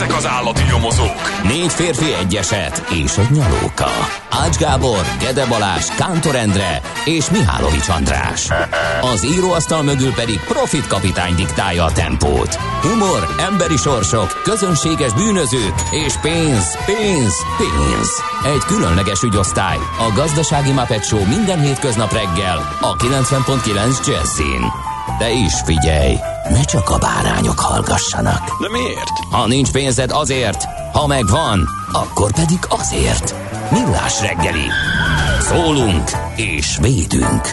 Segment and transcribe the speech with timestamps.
[0.00, 1.42] Ezek az állati nyomozók?
[1.42, 3.90] Négy férfi egyeset és egy nyalóka.
[4.30, 8.48] Ács Gábor, Gede Balázs, Kántor Endre és Mihálovics András.
[9.00, 12.54] Az íróasztal mögül pedig Profit kapitány diktálja a tempót.
[12.54, 18.22] Humor, emberi sorsok, közönséges bűnözők és pénz, pénz, pénz.
[18.44, 19.76] Egy különleges ügyosztály.
[19.76, 24.72] A Gazdasági Muppet Show minden hétköznap reggel a 90.9 Jazzin.
[25.18, 26.16] De is figyelj,
[26.48, 28.60] ne csak a bárányok hallgassanak.
[28.60, 29.18] De miért?
[29.30, 33.34] Ha nincs pénzed azért, ha megvan, akkor pedig azért.
[33.70, 34.66] Millás reggeli.
[35.40, 37.48] Szólunk és védünk.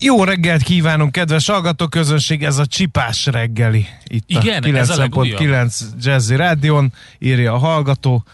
[0.00, 3.86] Jó reggelt kívánunk, kedves hallgató közönség, ez a csipás reggeli.
[4.04, 5.38] Itt Igen, a ez a legújabb.
[5.38, 8.24] 9 Jazzy Rádion, írja a hallgató.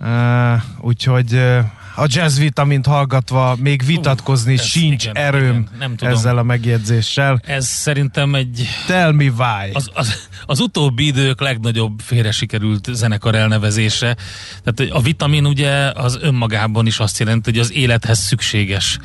[0.00, 1.58] Uh, úgyhogy uh,
[1.96, 6.14] a jazz vitamint hallgatva még vitatkozni ez sincs igen, erőm igen, nem tudom.
[6.14, 7.40] ezzel a megjegyzéssel.
[7.44, 9.70] Ez szerintem egy Tell me why.
[9.72, 14.16] az, az, az utóbbi idők legnagyobb félre sikerült zenekar elnevezése.
[14.64, 18.98] Tehát a vitamin ugye az önmagában is azt jelenti, hogy az élethez szükséges.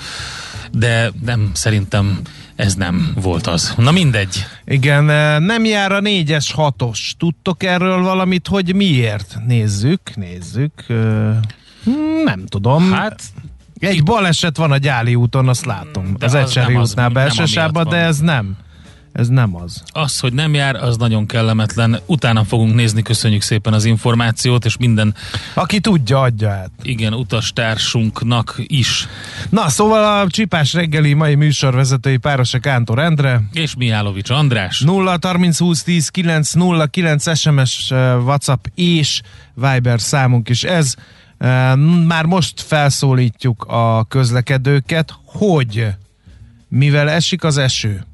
[0.72, 2.22] De nem, szerintem
[2.56, 3.74] ez nem volt az.
[3.78, 4.46] Na mindegy.
[4.66, 7.16] Igen, eh, nem jár a négyes hatos.
[7.18, 9.38] Tudtok erről valamit, hogy miért?
[9.48, 10.86] Nézzük, nézzük.
[11.84, 12.92] Hmm, Nem tudom.
[12.92, 13.22] Hát
[13.80, 16.16] Egy baleset van a Gyáli úton, azt látom.
[16.18, 18.58] De az az Ecseri útnál nem belső amiatt sávban, de ez nem.
[19.12, 19.84] Ez nem az.
[19.92, 22.00] az, hogy nem jár, az nagyon kellemetlen.
[22.06, 25.16] Utána fogunk nézni, köszönjük szépen az információt, és minden
[25.54, 26.72] Aki tudja, adja át.
[26.82, 29.08] igen utastársunknak is.
[29.50, 34.80] Na, szóval a Csipás reggeli mai műsorvezetői párosa Kántor Endre, És Mihálovics András.
[34.80, 37.90] 0 30 20 10 9 0 9 SMS
[38.24, 39.22] WhatsApp és
[39.54, 40.94] Viber számunk is ez.
[42.08, 45.88] Már most felszólítjuk a közlekedőket, hogy
[46.68, 48.06] mivel esik az eső,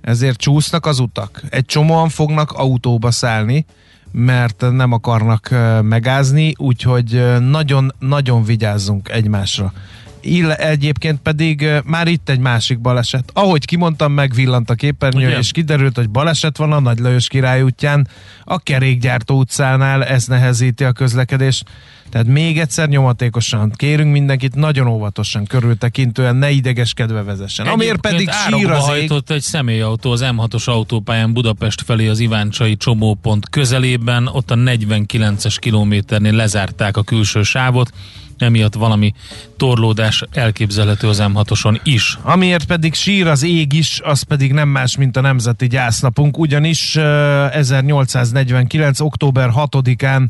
[0.00, 1.42] ezért csúsznak az utak.
[1.50, 3.64] Egy csomóan fognak autóba szállni,
[4.12, 9.72] mert nem akarnak megázni, úgyhogy nagyon-nagyon vigyázzunk egymásra.
[10.20, 13.30] Ill- egyébként pedig már itt egy másik baleset.
[13.32, 15.38] Ahogy kimondtam, megvillant a képernyő, Ugye?
[15.38, 18.08] és kiderült, hogy baleset van a Nagy Lajos király útján,
[18.44, 21.64] a kerékgyártó utcánál, ez nehezíti a közlekedést.
[22.10, 27.66] Tehát még egyszer nyomatékosan kérünk mindenkit, nagyon óvatosan, körültekintően, ne idegeskedve vezessen.
[27.66, 29.12] Amiért pedig sír az ég.
[29.26, 36.32] egy személyautó az M6-os autópályán Budapest felé az Iváncsai csomópont közelében, ott a 49-es kilométernél
[36.32, 37.92] lezárták a külső sávot,
[38.38, 39.12] emiatt valami
[39.56, 42.18] torlódás elképzelhető az M6-oson is.
[42.22, 46.96] Amiért pedig sír az ég is, az pedig nem más, mint a Nemzeti Gyásznapunk, ugyanis
[46.96, 49.00] uh, 1849.
[49.00, 50.26] október 6-án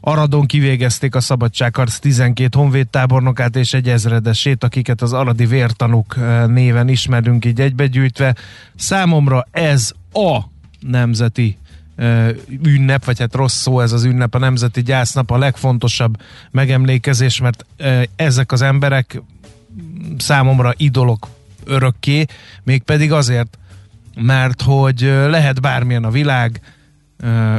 [0.00, 6.88] Aradon kivégezték a Szabadságharc 12 honvédtábornokát és egy ezredesét, akiket az aradi vértanúk uh, néven
[6.88, 8.34] ismerünk így egybegyűjtve.
[8.76, 10.38] Számomra ez a
[10.80, 11.58] nemzeti
[11.96, 12.30] ö,
[12.62, 16.20] ünnep, vagy hát rossz szó ez az ünnep, a Nemzeti Gyásznap a legfontosabb
[16.50, 19.22] megemlékezés, mert ö, ezek az emberek
[20.18, 21.28] számomra idolok
[21.64, 22.24] örökké,
[22.62, 23.58] mégpedig azért,
[24.14, 26.60] mert hogy lehet bármilyen a világ,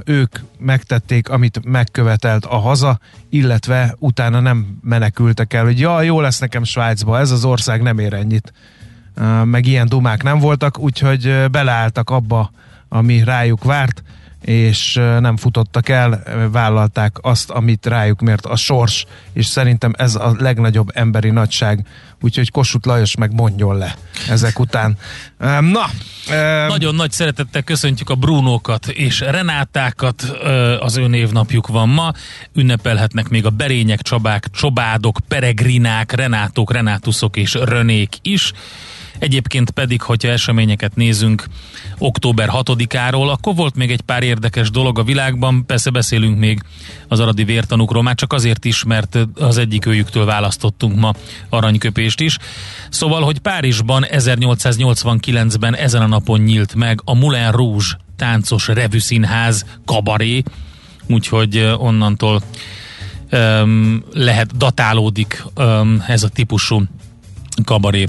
[0.05, 2.99] ők megtették, amit megkövetelt a haza,
[3.29, 7.99] illetve utána nem menekültek el, hogy ja, jó lesz nekem Svájcba, ez az ország nem
[7.99, 8.53] ér ennyit.
[9.43, 12.51] Meg ilyen dumák nem voltak, úgyhogy beleálltak abba,
[12.89, 14.03] ami rájuk várt,
[14.45, 20.35] és nem futottak el, vállalták azt, amit rájuk mért a sors, és szerintem ez a
[20.37, 21.85] legnagyobb emberi nagyság,
[22.21, 23.95] úgyhogy Kossuth Lajos meg mondjon le
[24.29, 24.97] ezek után.
[25.59, 25.85] Na,
[26.67, 30.21] Nagyon nagy szeretettel köszöntjük a Brunókat és Renátákat,
[30.79, 32.11] az ő névnapjuk van ma.
[32.53, 38.53] Ünnepelhetnek még a Berények, Csabák, Csobádok, Peregrinák, Renátok, Renátuszok és Rönék is.
[39.19, 41.45] Egyébként pedig, hogyha eseményeket nézünk
[41.97, 46.61] október 6-áról, akkor volt még egy pár érdekes dolog a világban, persze beszélünk még
[47.07, 51.13] az aradi vértanúkról, már csak azért is, mert az egyik őjüktől választottunk ma
[51.49, 52.37] aranyköpést is.
[52.89, 60.43] Szóval, hogy Párizsban 1889-ben ezen a napon nyílt meg a Moulin Rouge táncos revűszínház kabaré,
[61.07, 62.41] úgyhogy onnantól
[63.29, 66.83] öm, lehet, datálódik öm, ez a típusú
[67.63, 68.07] kabaré.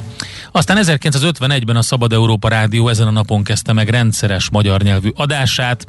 [0.53, 5.87] Aztán 1951-ben a Szabad Európa Rádió ezen a napon kezdte meg rendszeres magyar nyelvű adását,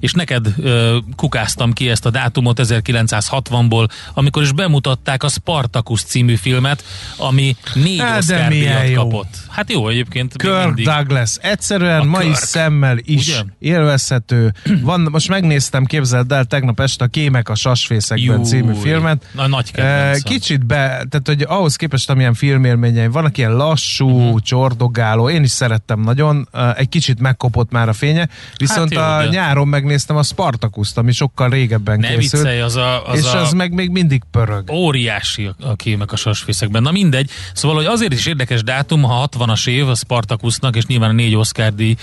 [0.00, 6.34] és neked ö, kukáztam ki ezt a dátumot 1960-ból, amikor is bemutatták a Spartacus című
[6.34, 6.84] filmet,
[7.16, 9.36] ami négy Hát, Oscar díjat kapott.
[9.48, 10.36] Hát jó egyébként.
[10.36, 10.84] Kirk mindig.
[10.84, 11.36] Douglas.
[11.40, 12.36] Egyszerűen A mai Kirk.
[12.36, 13.42] szemmel is Ugye?
[13.58, 14.52] élvezhető.
[14.82, 18.44] Van, most megnéztem, képzeld el, tegnap este a Kémek a Sasfészekben Júj.
[18.44, 19.26] című filmet.
[19.34, 20.32] Na, nagy kedvencem.
[20.32, 24.40] Kicsit be, tehát hogy ahhoz képest, amilyen filmélményeim vannak, ilyen lassú, uh-huh.
[24.40, 29.22] csordogáló, én is szerettem nagyon, egy kicsit megkopott már a fénye, viszont Hát jó, a
[29.22, 33.24] de- nyáron megnéztem a Spartacust, ami sokkal régebben Ne készült, viccelj, az a, az és
[33.32, 34.70] a az meg még mindig pörög.
[34.70, 36.82] óriási a- kémek a sasfészekben.
[36.82, 41.10] Na mindegy, szóval hogy azért is érdekes dátum, ha 60-as év a Spartacusnak, és nyilván
[41.10, 41.96] a négy Oscar díj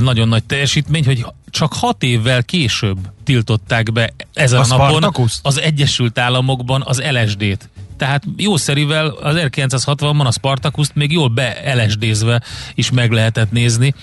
[0.00, 4.66] nagyon nagy teljesítmény, hogy csak hat évvel később tiltották be ezen A a,
[5.00, 7.68] napon az Egyesült Államokban az LSD-t.
[7.96, 12.42] Tehát jószerivel az 1960-ban a Spartacust még jól be LSD-zve
[12.74, 13.94] is meg lehetett nézni.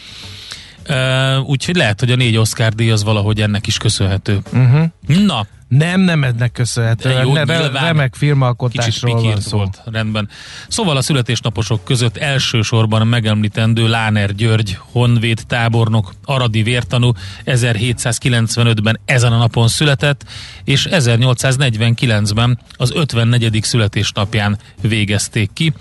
[0.90, 4.42] Uh, úgyhogy lehet, hogy a négy Oscar díj az valahogy ennek is köszönhető.
[4.54, 4.86] Uh-huh.
[5.26, 5.46] Na,
[5.78, 7.26] Nem, nem ennek köszönhetően.
[7.26, 7.84] Jó, ne, nyilván.
[7.84, 9.58] remek filmalkotásról van szó.
[9.58, 10.30] volt, rendben.
[10.68, 17.12] Szóval a születésnaposok között elsősorban megemlítendő Láner György, honvéd tábornok, aradi vértanú
[17.46, 20.24] 1795-ben ezen a napon született,
[20.64, 23.60] és 1849-ben az 54.
[23.64, 25.74] születésnapján végezték ki.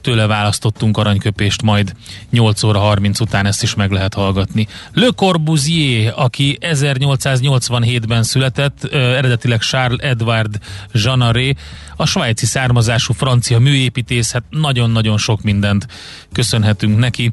[0.00, 1.94] Tőle választottunk aranyköpést, majd
[2.30, 4.66] 8 óra 30 után ezt is meg lehet hallgatni.
[4.92, 10.58] Le Corbusier, aki 1887-ben született, ö, eredetileg Charles Edward
[10.92, 11.58] Jeanneret,
[11.96, 15.86] a svájci származású francia műépítész, hát nagyon-nagyon sok mindent
[16.32, 17.32] köszönhetünk neki,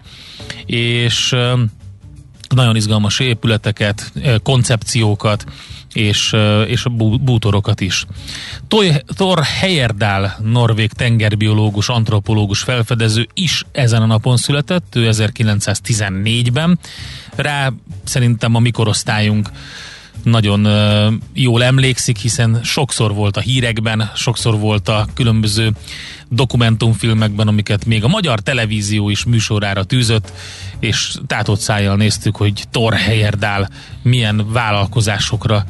[0.65, 1.35] és
[2.49, 4.11] nagyon izgalmas épületeket,
[4.43, 5.45] koncepciókat,
[5.93, 6.35] és,
[6.67, 6.85] és
[7.21, 8.05] bútorokat is.
[9.05, 16.79] Thor Heyerdahl, norvég tengerbiológus, antropológus felfedező is ezen a napon született, ő 1914-ben.
[17.35, 17.71] Rá
[18.03, 19.49] szerintem a mikorosztályunk
[20.25, 20.67] nagyon
[21.33, 25.71] jól emlékszik, hiszen sokszor volt a hírekben, sokszor volt a különböző
[26.29, 30.33] dokumentumfilmekben, amiket még a magyar televízió is műsorára tűzött,
[30.79, 33.67] és tátott szájjal néztük, hogy Thor Heyerdahl
[34.01, 35.65] milyen vállalkozásokra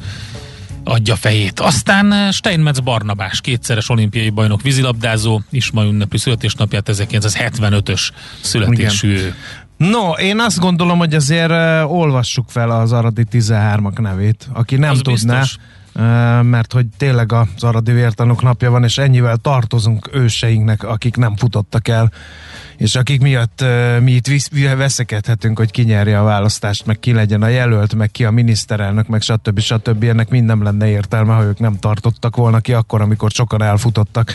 [0.84, 1.60] adja fejét.
[1.60, 8.08] Aztán Steinmetz Barnabás, kétszeres olimpiai bajnok vízilabdázó, is ma ünnepli születésnapját, 1975-ös
[8.40, 9.08] születésű.
[9.08, 9.34] ő.
[9.76, 14.90] No, én azt gondolom, hogy azért uh, olvassuk fel az Aradi 13-ak nevét, aki nem
[14.90, 15.56] Az tudná, biztos.
[15.94, 16.02] uh,
[16.42, 21.88] mert hogy tényleg az Aradi Vértanúk napja van, és ennyivel tartozunk őseinknek, akik nem futottak
[21.88, 22.12] el,
[22.76, 27.12] és akik miatt uh, mi itt visz, veszekedhetünk, hogy ki nyerje a választást, meg ki
[27.12, 29.60] legyen a jelölt, meg ki a miniszterelnök, meg stb.
[29.60, 30.04] stb.
[30.04, 34.32] Ennek mind nem lenne értelme, ha ők nem tartottak volna ki akkor, amikor sokan elfutottak.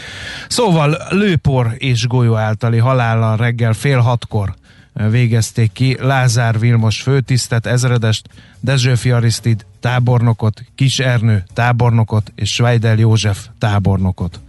[0.47, 4.59] Szóval lőpor és golyó általi halállal reggel fél hatkor
[4.93, 8.29] végezték ki Lázár Vilmos főtisztet, ezredest,
[8.59, 14.39] Dezsőfi Arisztid tábornokot, Kis Ernő tábornokot és Svejdel József tábornokot.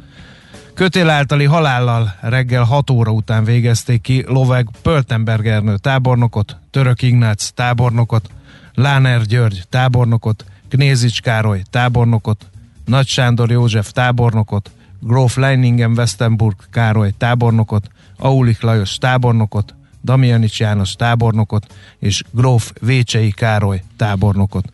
[0.74, 7.48] Kötél általi halállal reggel 6 óra után végezték ki Loveg Pöltenberg Ernő tábornokot, Török Ignác
[7.48, 8.30] tábornokot,
[8.74, 12.46] Láner György tábornokot, Knézics Károly tábornokot,
[12.84, 21.66] Nagy Sándor József tábornokot, Gróf Leiningen Westenburg Károly tábornokot, Aulik Lajos tábornokot, Damianics János tábornokot
[21.98, 24.64] és Gróf Vécsei Károly tábornokot.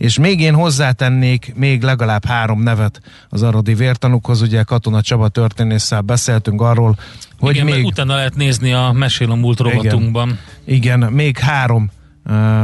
[0.00, 6.00] És még én hozzátennék még legalább három nevet az aradi vértanukhoz, ugye Katona Csaba történésszel
[6.00, 6.98] beszéltünk arról,
[7.38, 7.84] hogy Igen, még...
[7.84, 10.38] utána lehet nézni a Mesél a múlt rovatunkban.
[10.64, 11.90] Igen, még három
[12.26, 12.62] uh,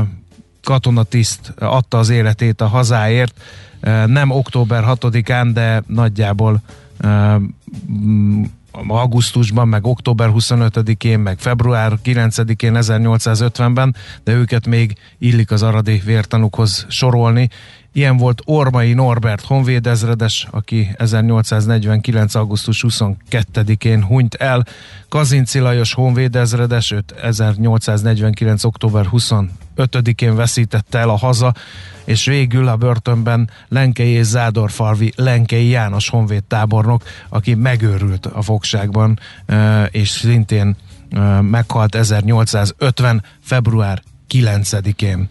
[0.62, 3.40] katonatiszt adta az életét a hazáért,
[3.82, 6.62] uh, nem október 6-án, de nagyjából
[7.02, 7.34] uh,
[8.87, 16.87] augusztusban, meg október 25-én, meg február 9-én 1850-ben, de őket még illik az aradi vértanukhoz
[16.88, 17.49] sorolni.
[17.96, 22.34] Ilyen volt Ormai Norbert honvédezredes, aki 1849.
[22.34, 24.66] augusztus 22-én hunyt el.
[25.08, 28.64] Kazinci Lajos honvédezredes, őt 1849.
[28.64, 31.54] október 25-én veszítette el a haza,
[32.04, 39.18] és végül a börtönben Lenkei és Zádorfalvi Lenkei János honvéd tábornok, aki megőrült a fogságban,
[39.90, 40.76] és szintén
[41.40, 43.22] meghalt 1850.
[43.40, 45.28] február 9-én.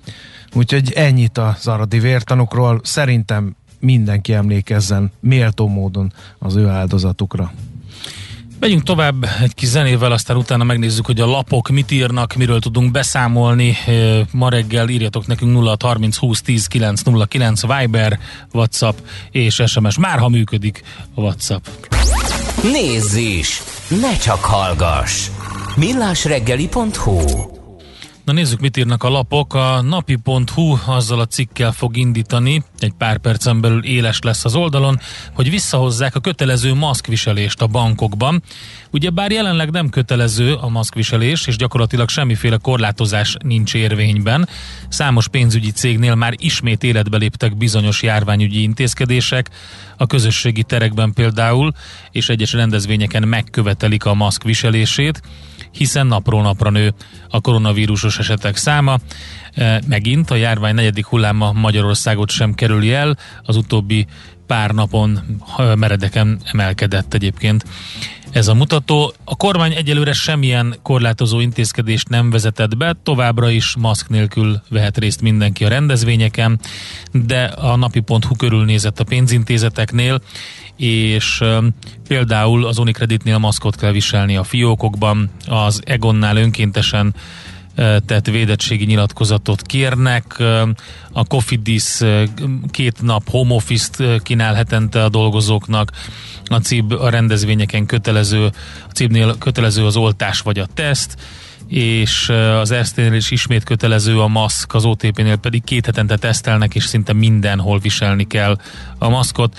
[0.56, 2.80] Úgyhogy ennyit az aradi vértanukról.
[2.84, 7.54] Szerintem mindenki emlékezzen méltó módon az ő áldozatukra.
[8.60, 12.92] Megyünk tovább egy kis zenével, aztán utána megnézzük, hogy a lapok mit írnak, miről tudunk
[12.92, 13.78] beszámolni.
[14.32, 18.20] Ma reggel írjatok nekünk 0 30 20 10 909 Viber,
[18.54, 18.98] WhatsApp
[19.32, 19.98] és SMS.
[19.98, 20.84] Már ha működik
[21.14, 21.66] a WhatsApp.
[22.64, 23.62] Nézz is!
[24.02, 25.30] Ne csak hallgass!
[25.76, 27.55] millásreggeli.hu
[28.26, 29.54] Na nézzük, mit írnak a lapok.
[29.54, 35.00] A napi.hu azzal a cikkel fog indítani, egy pár percen belül éles lesz az oldalon,
[35.34, 38.44] hogy visszahozzák a kötelező maszkviselést a bankokban.
[38.92, 44.50] Ugye bár jelenleg nem kötelező a maszkviselés, és gyakorlatilag semmiféle korlátozás nincs érvényben,
[44.90, 49.50] számos pénzügyi cégnél már ismét életbe léptek bizonyos járványügyi intézkedések,
[49.98, 51.72] a közösségi terekben például,
[52.12, 55.22] és egyes rendezvényeken megkövetelik a maszkviselését
[55.78, 56.94] hiszen napról napra nő
[57.30, 59.00] a koronavírusos esetek száma.
[59.54, 64.08] E, megint a járvány negyedik hulláma Magyarországot sem kerüli el, az utóbbi
[64.48, 65.20] pár napon
[65.76, 67.66] meredeken emelkedett egyébként
[68.36, 69.14] ez a mutató.
[69.24, 75.22] A kormány egyelőre semmilyen korlátozó intézkedést nem vezetett be, továbbra is maszk nélkül vehet részt
[75.22, 76.60] mindenki a rendezvényeken,
[77.12, 80.22] de a napi.hu körülnézett a pénzintézeteknél,
[80.78, 81.44] és
[82.08, 87.16] például az Unicreditnél maszkot kell viselni a fiókokban, az Egonnál önkéntesen
[88.06, 90.40] tett védettségi nyilatkozatot kérnek.
[91.12, 92.00] A Cofidis
[92.72, 95.92] két nap home office-t kínál hetente a dolgozóknak.
[96.46, 98.46] A CIB a rendezvényeken kötelező,
[98.90, 101.18] a CIB-nél kötelező az oltás vagy a teszt
[101.68, 102.30] és
[102.60, 107.14] az Erszténél is ismét kötelező a maszk, az OTP-nél pedig két hetente tesztelnek, és szinte
[107.14, 108.58] mindenhol viselni kell
[108.98, 109.58] a maszkot.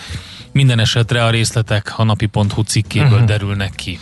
[0.56, 3.25] Minden esetre a részletek a napi.hu cikkéből uh-huh.
[3.25, 3.98] derülnek ki.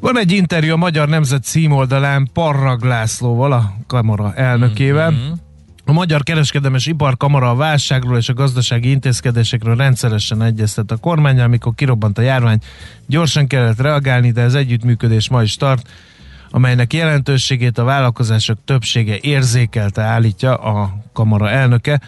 [0.00, 5.12] Van egy interjú a Magyar Nemzet címoldalán Parrag Lászlóval, a kamara elnökével.
[5.12, 5.38] Uh-huh.
[5.84, 11.74] A Magyar Kereskedelmes Iparkamara a válságról és a gazdasági intézkedésekről rendszeresen egyeztet a kormány, amikor
[11.74, 12.58] kirobbant a járvány.
[13.06, 15.88] Gyorsan kellett reagálni, de az együttműködés ma is tart,
[16.50, 22.00] amelynek jelentőségét a vállalkozások többsége érzékelte, állítja a kamara elnöke.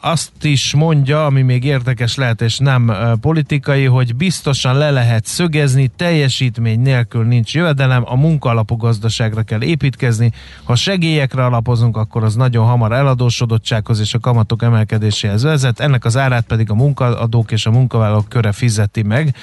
[0.00, 5.90] Azt is mondja, ami még érdekes lehet, és nem politikai, hogy biztosan le lehet szögezni,
[5.96, 10.32] teljesítmény nélkül nincs jövedelem, a munkaalapú gazdaságra kell építkezni.
[10.64, 16.16] Ha segélyekre alapozunk, akkor az nagyon hamar eladósodottsághoz és a kamatok emelkedéséhez vezet, ennek az
[16.16, 19.34] árát pedig a munkaadók és a munkavállalók köre fizeti meg.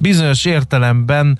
[0.00, 1.38] Bizonyos értelemben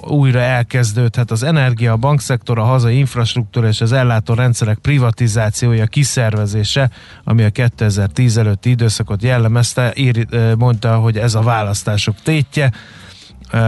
[0.00, 6.90] újra elkezdődhet az energia, a bankszektor, a hazai infrastruktúra és az ellátó rendszerek privatizációja, kiszervezése,
[7.24, 10.26] ami a 2010 előtti időszakot jellemezte, ír,
[10.58, 12.72] mondta, hogy ez a választások tétje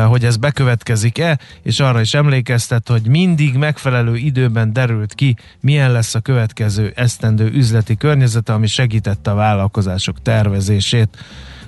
[0.08, 6.14] hogy ez bekövetkezik-e, és arra is emlékeztet, hogy mindig megfelelő időben derült ki, milyen lesz
[6.14, 11.16] a következő esztendő üzleti környezete, ami segítette a vállalkozások tervezését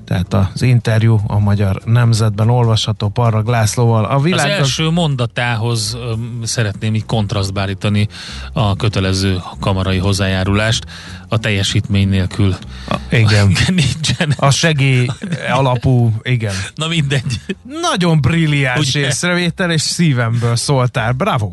[0.08, 4.04] tehát az interjú a Magyar Nemzetben olvasható Parrag Lászlóval.
[4.04, 4.50] A világ...
[4.50, 5.98] Az első mondatához
[6.42, 8.08] szeretném így kontrasztbálítani
[8.52, 10.84] a kötelező kamarai hozzájárulást
[11.28, 12.56] a teljesítmény nélkül.
[12.88, 13.46] A, igen.
[13.66, 14.34] Nincsen.
[14.36, 15.06] A segély
[15.50, 16.54] alapú, igen.
[16.74, 17.40] Na mindegy.
[17.80, 21.12] Nagyon brilliáns észrevétel, és szívemből szóltál.
[21.12, 21.52] Bravo!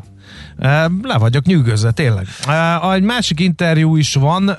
[1.01, 2.27] Le vagyok nyűgözve, tényleg.
[2.93, 4.49] Egy másik interjú is van,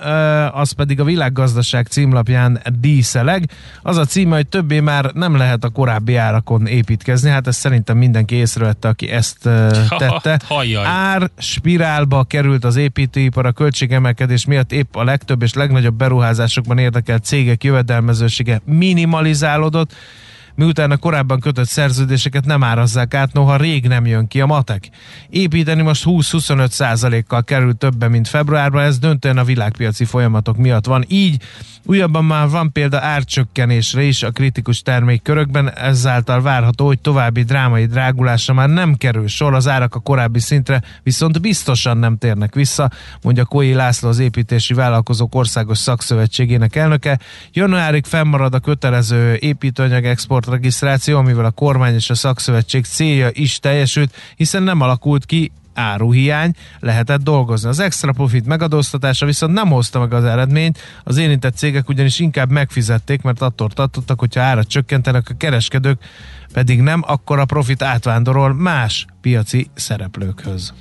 [0.52, 3.50] az pedig a világgazdaság címlapján díszeleg.
[3.82, 7.30] Az a címe, hogy többé már nem lehet a korábbi árakon építkezni.
[7.30, 9.38] Hát ezt szerintem mindenki észrevette, aki ezt
[9.98, 10.40] tette.
[10.84, 17.24] Ár spirálba került az építőipar a költségemelkedés miatt épp a legtöbb és legnagyobb beruházásokban érdekelt
[17.24, 19.92] cégek jövedelmezősége minimalizálódott
[20.56, 24.88] miután a korábban kötött szerződéseket nem árazzák át, noha rég nem jön ki a matek.
[25.30, 31.04] Építeni most 20-25 százalékkal kerül többen, mint februárban, ez döntően a világpiaci folyamatok miatt van.
[31.08, 31.42] Így
[31.84, 38.54] újabban már van példa árcsökkenésre is a kritikus termékkörökben, ezáltal várható, hogy további drámai drágulásra
[38.54, 42.90] már nem kerül sor, az árak a korábbi szintre viszont biztosan nem térnek vissza,
[43.22, 47.18] mondja Kói László az építési vállalkozók országos szakszövetségének elnöke.
[47.52, 53.58] Januárig fennmarad a kötelező építőanyag export regisztráció, amivel a kormány és a szakszövetség célja is
[53.58, 57.68] teljesült, hiszen nem alakult ki áruhiány, lehetett dolgozni.
[57.68, 62.50] Az extra profit megadóztatása viszont nem hozta meg az eredményt, az érintett cégek ugyanis inkább
[62.50, 65.98] megfizették, mert attól tartottak, hogyha árat csökkentenek, a kereskedők
[66.52, 70.72] pedig nem, akkor a profit átvándorol más piaci szereplőkhöz.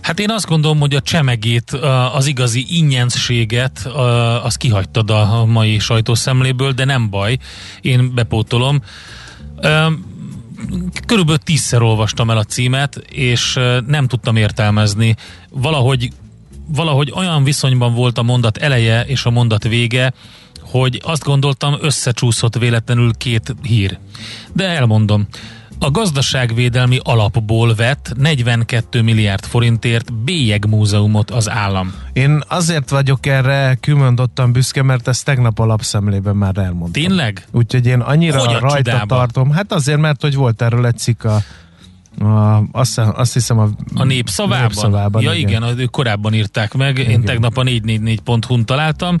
[0.00, 1.70] Hát én azt gondolom, hogy a csemegét,
[2.12, 3.86] az igazi ingyenséget,
[4.42, 7.38] az kihagytad a mai sajtószemléből, de nem baj,
[7.80, 8.82] én bepótolom.
[11.06, 15.16] Körülbelül tízszer olvastam el a címet, és nem tudtam értelmezni.
[15.50, 16.10] Valahogy,
[16.66, 20.12] valahogy olyan viszonyban volt a mondat eleje és a mondat vége,
[20.60, 23.98] hogy azt gondoltam, összecsúszott véletlenül két hír.
[24.52, 25.26] De elmondom.
[25.82, 31.94] A gazdaságvédelmi alapból vett 42 milliárd forintért bélyegmúzeumot az állam.
[32.12, 37.02] Én azért vagyok erre külmondottan büszke, mert ezt tegnap a lapszemlében már elmondtam.
[37.02, 37.46] Tényleg?
[37.52, 39.14] Úgyhogy én annyira Hogy a rajta csodába?
[39.16, 39.50] tartom.
[39.50, 41.42] Hát azért, mert hogy volt erről egy cikk a,
[42.24, 44.60] a, azt, azt hiszem a, A népszavában?
[44.60, 47.24] népszavában ja igen, igen ők korábban írták meg, én Igen.
[47.24, 49.18] tegnap a 444.hu-n találtam.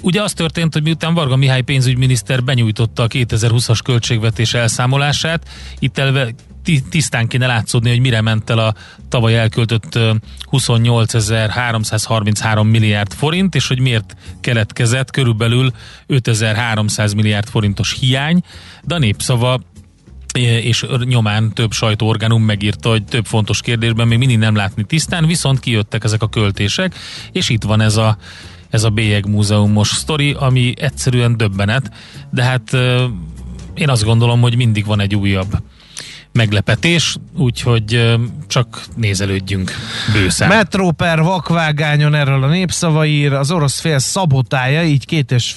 [0.00, 6.34] Ugye az történt, hogy miután Varga Mihály pénzügyminiszter benyújtotta a 2020-as költségvetés elszámolását, itt elve
[6.62, 8.74] ti- tisztán kéne látszódni, hogy mire ment el a
[9.08, 10.14] tavaly elköltött ö,
[10.50, 15.72] 28.333 milliárd forint, és hogy miért keletkezett körülbelül
[16.06, 18.42] 5300 milliárd forintos hiány,
[18.82, 19.60] de a népszava
[20.38, 25.60] és nyomán több sajtóorganum megírta, hogy több fontos kérdésben még mindig nem látni tisztán, viszont
[25.60, 26.94] kijöttek ezek a költések,
[27.32, 28.18] és itt van ez a
[28.70, 31.90] ez a bélyegmúzeumos sztori, ami egyszerűen döbbenet,
[32.30, 32.72] de hát
[33.74, 35.56] én azt gondolom, hogy mindig van egy újabb
[36.32, 38.16] meglepetés, úgyhogy
[38.46, 39.72] csak nézelődjünk
[40.12, 40.48] bőszen.
[40.48, 45.54] Metró per vakvágányon erről a népszava ír, az orosz fél szabotálja, így két, és,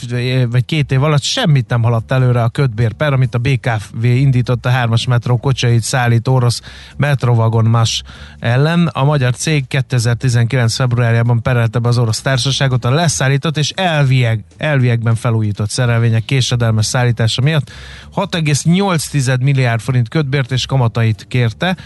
[0.49, 4.65] vagy két év alatt semmit nem haladt előre a kötbér per, amit a BKV indított
[4.65, 6.61] a hármas metró kocsait szállít orosz
[6.97, 8.03] metrovagon más
[8.39, 8.87] ellen.
[8.87, 10.75] A magyar cég 2019.
[10.75, 17.41] februárjában perelte be az orosz társaságot a leszállított és elvieg, elviegben felújított szerelvények késedelmes szállítása
[17.41, 17.71] miatt
[18.15, 21.77] 6,8 milliárd forint kötbért és kamatait kérte.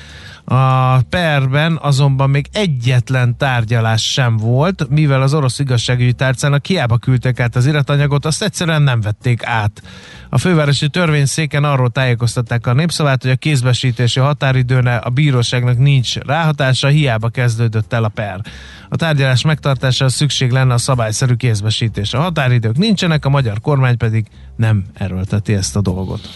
[0.47, 7.39] A perben azonban még egyetlen tárgyalás sem volt, mivel az orosz igazságügyi tárcának hiába küldtek
[7.39, 9.81] át az iratanyagot, azt egyszerűen nem vették át.
[10.29, 16.87] A fővárosi törvényszéken arról tájékoztatták a népszavát, hogy a kézbesítési határidőne a bíróságnak nincs ráhatása,
[16.87, 18.41] hiába kezdődött el a per.
[18.89, 22.19] A tárgyalás megtartására szükség lenne a szabályszerű kézbesítésre.
[22.19, 26.29] A határidők nincsenek, a magyar kormány pedig nem erőlteti ezt a dolgot.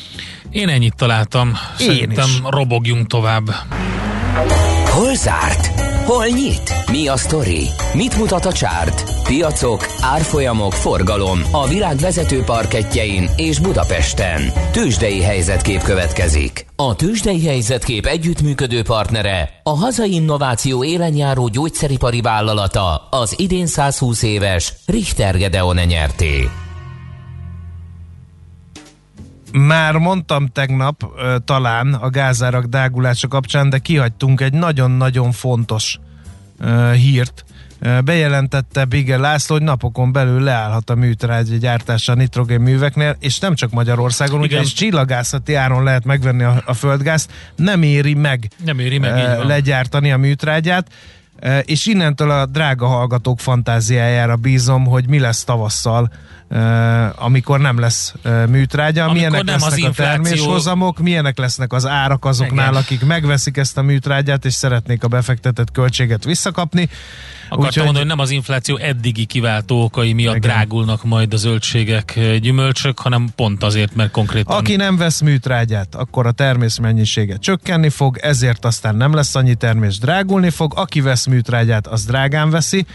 [0.52, 1.48] Én ennyit találtam,
[1.80, 2.40] Én szerintem is.
[2.44, 3.46] robogjunk tovább.
[4.86, 5.68] Hol zárt?
[6.06, 6.74] Hol nyit?
[6.92, 7.64] Mi a sztori?
[7.94, 9.04] Mit mutat a csárt?
[9.24, 14.42] Piacok, árfolyamok, forgalom a világ vezető parketjein és Budapesten.
[14.72, 16.66] Tősdei helyzetkép következik.
[16.76, 24.74] A Tősdei helyzetkép együttműködő partnere a hazai innováció élenjáró gyógyszeripari vállalata az idén 120 éves
[24.86, 26.50] Richter Gedeon nyerté.
[29.52, 31.04] Már mondtam tegnap
[31.46, 36.00] talán a gázárak dágulása kapcsán, de kihagytunk egy nagyon-nagyon fontos
[36.94, 37.46] hírt.
[38.04, 43.56] Bejelentette Bigel László, hogy napokon belül leállhat a műtrágya gyártása a nitrogén műveknél, és nem
[43.56, 44.50] csak Magyarországon, Igen.
[44.50, 50.12] ugyanis csillagászati áron lehet megvenni a, a földgázt, nem éri meg Nem éri meg, legyártani
[50.12, 50.88] a műtrágyát,
[51.62, 56.12] és innentől a drága hallgatók fantáziájára bízom, hogy mi lesz tavasszal,
[57.16, 58.14] amikor nem lesz
[58.50, 62.82] műtrágya, Amikor milyenek nem az lesznek a infláció- terméshozamok, milyenek lesznek az árak azoknál, Igen.
[62.82, 66.90] akik megveszik ezt a műtrágyát, és szeretnék a befektetett költséget visszakapni.
[67.50, 70.50] Akartam Úgyhogy- mondani, hogy nem az infláció eddigi kiváltó okai miatt Igen.
[70.50, 76.28] drágulnak majd a zöldségek, gyümölcsök, hanem pont azért, mert konkrétan Aki nem vesz műtrágyát, akkor
[76.28, 80.74] a termész mennyisége csökkenni fog, ezért aztán nem lesz annyi termés, drágulni fog.
[80.76, 82.86] Aki vesz műtrágyát, az drágán veszi,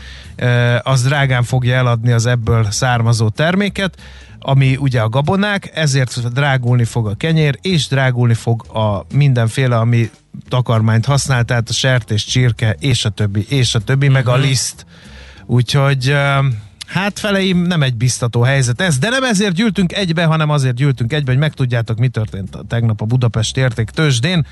[0.83, 3.97] az drágán fogja eladni az ebből származó terméket,
[4.39, 10.11] ami ugye a gabonák, ezért drágulni fog a kenyér, és drágulni fog a mindenféle, ami
[10.49, 14.87] takarmányt használ, tehát a sertés, csirke, és a többi, és a többi, meg a liszt.
[15.47, 16.39] Úgyhogy ö,
[16.87, 21.13] hát feleim nem egy biztató helyzet ez, de nem ezért gyűltünk egybe, hanem azért gyűltünk
[21.13, 24.47] egybe, hogy megtudjátok, mi történt tegnap a Budapest érték tőzsdén.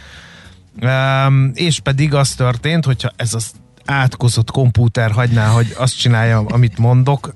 [0.81, 3.51] Um, és pedig az történt, hogyha ez az
[3.85, 7.35] átkozott kompúter hagyná, hogy azt csinálja, amit mondok,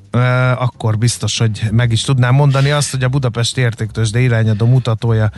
[0.58, 5.30] akkor biztos, hogy meg is tudnám mondani azt, hogy a Budapest értéktősde irányadó mutatója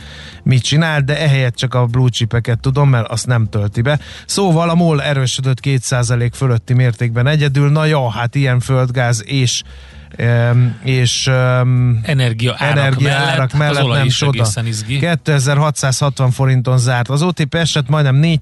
[0.43, 3.99] mit csinál, de ehelyett csak a blue chipeket tudom, mert azt nem tölti be.
[4.25, 9.63] Szóval a MOL erősödött 2% fölötti mértékben egyedül, na jó, hát ilyen földgáz és
[10.83, 14.39] és um, energia árak energia mellett, hát mellett az nem is csoda.
[14.39, 14.99] egészen izgi.
[14.99, 17.09] 2660 forinton zárt.
[17.09, 18.39] Az OTP eset majdnem 4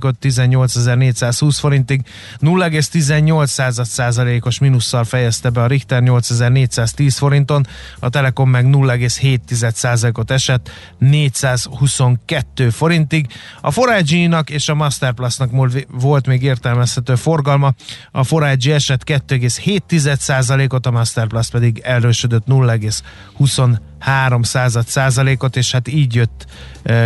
[0.00, 2.00] ot 18420 forintig,
[2.40, 7.66] 0,18 százalékos minusszal fejezte be a Richter 8410 forinton,
[7.98, 13.26] a Telekom meg 0,7 százalékot esett 422 forintig.
[13.60, 15.50] A Forage-nak és a Masterplusnak
[15.90, 17.74] volt még értelmezhető forgalma.
[18.10, 26.14] A Forage esett 2,7 százalékot, a Masterplus pedig erősödött 0,23 század százalékot, és hát így
[26.14, 26.46] jött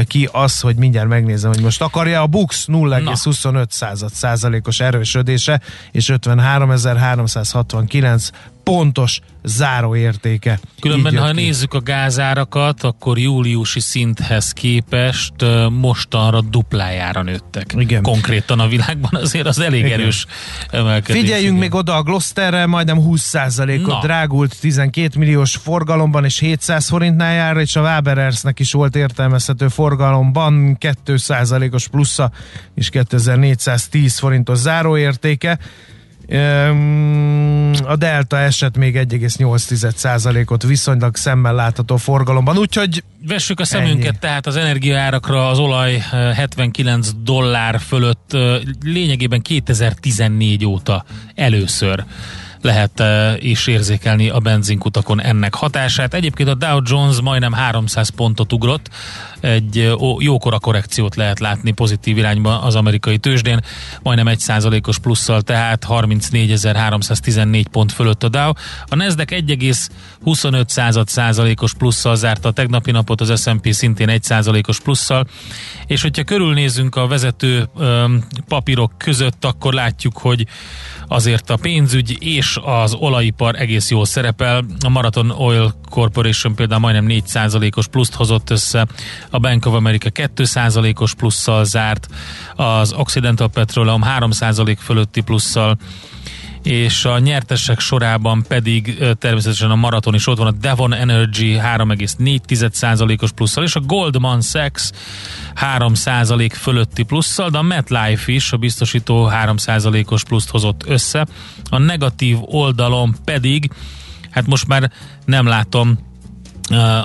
[0.06, 5.60] ki az, hogy mindjárt megnézem, hogy most akarja a Bux 0,25 század százalékos erősödése,
[5.92, 8.28] és 53.369
[8.62, 10.58] pontos záróértéke.
[10.80, 11.40] Különben, ha ki.
[11.40, 15.32] nézzük a gázárakat, akkor júliusi szinthez képest
[15.70, 17.74] mostanra duplájára nőttek.
[17.76, 18.02] Igen.
[18.02, 20.00] Konkrétan a világban azért az elég Igen.
[20.00, 20.26] erős
[20.70, 21.20] emelkedés.
[21.20, 21.60] Figyeljünk igen.
[21.60, 24.00] még oda a Glosterre, majdnem 20%-ot Na.
[24.00, 30.76] drágult 12 milliós forgalomban és 700 forintnál jár, és a Waberersnek is volt értelmezhető forgalomban
[30.80, 32.30] 2%-os plusza
[32.74, 35.58] és 2410 forintos záróértéke.
[37.84, 44.18] A Delta eset még 1,8%-ot viszonylag szemmel látható forgalomban, úgyhogy Vessük a szemünket Ennyi.
[44.20, 48.36] tehát az energiaárakra az olaj eh, 79 dollár fölött
[48.82, 52.04] lényegében 2014 óta először
[52.60, 56.14] lehet eh, is érzékelni a benzinkutakon ennek hatását.
[56.14, 58.90] Egyébként a Dow Jones majdnem 300 pontot ugrott,
[59.40, 63.60] egy jókora korrekciót lehet látni pozitív irányba az amerikai tőzsdén,
[64.02, 68.52] majdnem 1%-os plusszal, tehát 34.314 pont fölött a Dow.
[68.86, 75.26] A Nasdaq 1,25 század százalékos plusszal zárta a tegnapi napot, az S&P szintén 1%-os plusszal,
[75.86, 77.68] és hogyha körülnézünk a vezető
[78.48, 80.46] papírok között, akkor látjuk, hogy
[81.08, 84.64] azért a pénzügy és az olajipar egész jól szerepel.
[84.84, 88.86] A Marathon Oil Corporation például majdnem 4%-os pluszt hozott össze,
[89.30, 92.08] a Bank of America 2%-os plusszal zárt,
[92.56, 95.78] az Occidental Petroleum 3% fölötti plusszal,
[96.62, 103.32] és a nyertesek sorában pedig természetesen a maraton is ott van, a Devon Energy 3,4%-os
[103.32, 104.90] plusszal, és a Goldman Sachs
[105.78, 111.26] 3% fölötti plusszal, de a MetLife is, a biztosító 3%-os pluszt hozott össze.
[111.70, 113.70] A negatív oldalon pedig,
[114.30, 114.90] hát most már
[115.24, 115.98] nem látom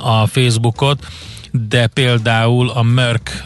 [0.04, 1.08] a Facebookot,
[1.52, 3.44] de például a Merck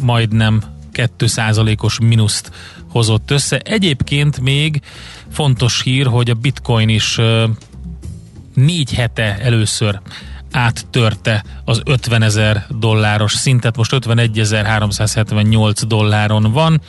[0.00, 2.50] majdnem 2%-os mínuszt
[2.88, 3.58] hozott össze.
[3.58, 4.80] Egyébként még
[5.32, 7.18] fontos hír, hogy a bitcoin is
[8.54, 10.00] négy hete először
[10.52, 16.80] áttörte az 50 ezer dolláros szintet, most 51.378 dolláron van,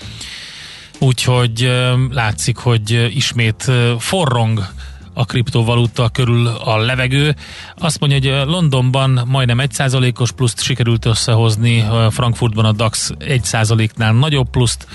[1.00, 1.72] úgyhogy
[2.12, 4.66] látszik, hogy ismét forrong
[5.14, 7.36] a kriptovaluta körül a levegő.
[7.78, 14.88] Azt mondja, hogy Londonban majdnem 1%-os pluszt sikerült összehozni, Frankfurtban a DAX 1%-nál nagyobb pluszt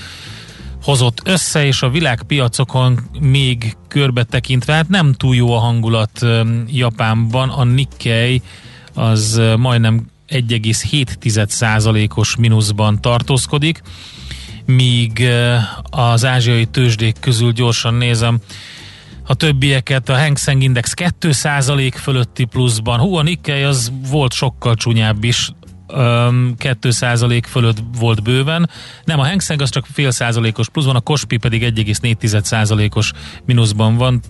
[0.83, 6.27] hozott össze, és a világpiacokon még körbe tekintve, hát nem túl jó a hangulat
[6.67, 8.43] Japánban, a Nikkei
[8.95, 13.83] az majdnem 1,7%-os mínuszban tartózkodik,
[14.65, 15.29] míg
[15.91, 18.39] az ázsiai tőzsdék közül gyorsan nézem,
[19.31, 24.75] a többieket, a Hang Seng Index 2% fölötti pluszban, hú, a Nikkei az volt sokkal
[24.75, 25.51] csúnyább is,
[25.89, 28.71] 2% fölött volt bőven.
[29.05, 33.13] Nem, a Hang Seng az csak fél százalékos pluszban, a Kospi pedig 1,4 százalékos
[33.45, 34.21] mínuszban van.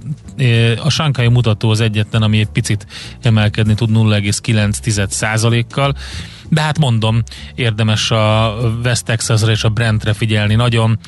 [0.84, 2.86] A Shanghai mutató az egyetlen, ami egy picit
[3.22, 5.94] emelkedni tud 0,9 százalékkal.
[6.48, 7.22] De hát mondom,
[7.54, 10.98] érdemes a West Texasra és a Brentre figyelni nagyon.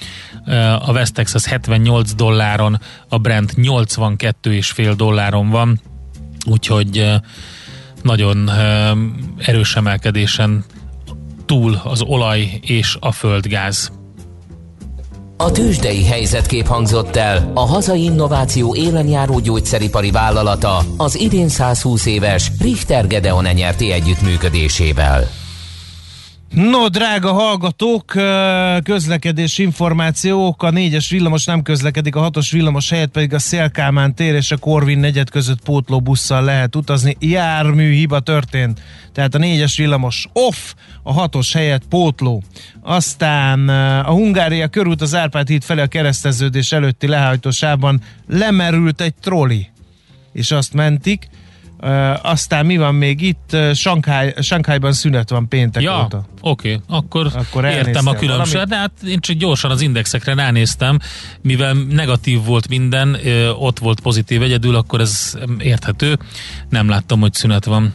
[0.79, 5.81] A West Texas 78 dolláron, a Brent 82,5 dolláron van,
[6.47, 7.21] úgyhogy
[8.03, 8.51] nagyon
[9.39, 10.65] erős emelkedésen
[11.47, 13.93] túl az olaj és a földgáz.
[15.37, 22.51] A tőzsdei helyzetkép hangzott el a hazai innováció élenjáró gyógyszeripari vállalata az idén 120 éves
[22.61, 25.40] Richter Gedeon nyerti együttműködésével.
[26.55, 28.05] No, drága hallgatók,
[28.83, 34.35] közlekedés információk, a négyes villamos nem közlekedik, a hatos villamos helyett pedig a Szélkámán tér
[34.35, 37.17] és a Korvin negyed között pótlóbusszal lehet utazni.
[37.21, 38.81] Jármű hiba történt,
[39.13, 42.43] tehát a négyes villamos off, a hatos helyett pótló.
[42.83, 43.69] Aztán
[44.05, 49.69] a Hungária körút az Árpád híd felé a kereszteződés előtti lehajtósában lemerült egy troli,
[50.33, 51.29] és azt mentik.
[52.23, 53.57] Aztán mi van még itt?
[53.75, 56.25] Shanghai, Shanghaiban szünet van péntek Ja, óta.
[56.41, 60.99] oké, okay, akkor, Akkor értem a különbséget, de hát én csak gyorsan az indexekre ránéztem,
[61.43, 63.17] mivel negatív volt minden,
[63.59, 66.19] ott volt pozitív egyedül, akkor ez érthető.
[66.69, 67.95] Nem láttam, hogy szünet van.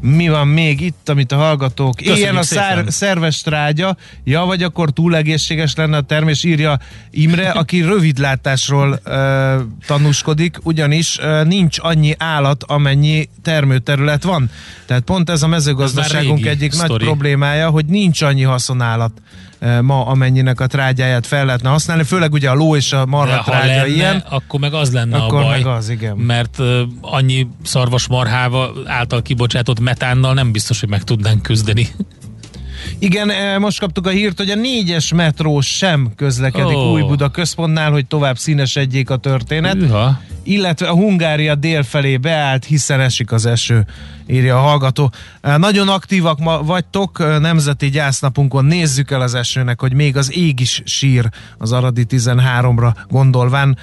[0.00, 2.02] Mi van még itt, amit a hallgatók...
[2.02, 6.78] Ilyen a szár, szerves trágya, ja, vagy akkor túl egészséges lenne a termés, írja
[7.10, 14.50] Imre, aki rövidlátásról ö, tanúskodik, ugyanis ö, nincs annyi állat, amennyi termőterület van.
[14.86, 17.04] Tehát pont ez a mezőgazdaságunk egyik nagy sztori.
[17.04, 19.12] problémája, hogy nincs annyi haszonállat
[19.80, 23.50] ma, amennyinek a trágyáját fel lehetne használni, főleg ugye a ló és a marha ha
[23.50, 24.24] trágya lenne, ilyen.
[24.28, 25.56] akkor meg az lenne Akkor a baj.
[25.56, 26.16] meg az, igen.
[26.16, 31.88] Mert uh, annyi szarvasmarhával által kibocsátott metánnal nem biztos, hogy meg tudnánk küzdeni.
[32.98, 36.92] Igen, eh, most kaptuk a hírt, hogy a négyes metró sem közlekedik oh.
[36.92, 39.74] Új Buda központnál, hogy tovább színesedjék a történet.
[39.74, 40.20] Hűha.
[40.42, 43.86] illetve a Hungária dél felé beállt, hiszen esik az eső,
[44.26, 45.12] írja a hallgató.
[45.40, 50.82] Nagyon aktívak ma vagytok, nemzeti gyásznapunkon nézzük el az esőnek, hogy még az ég is
[50.84, 53.78] sír az Aradi 13-ra gondolván,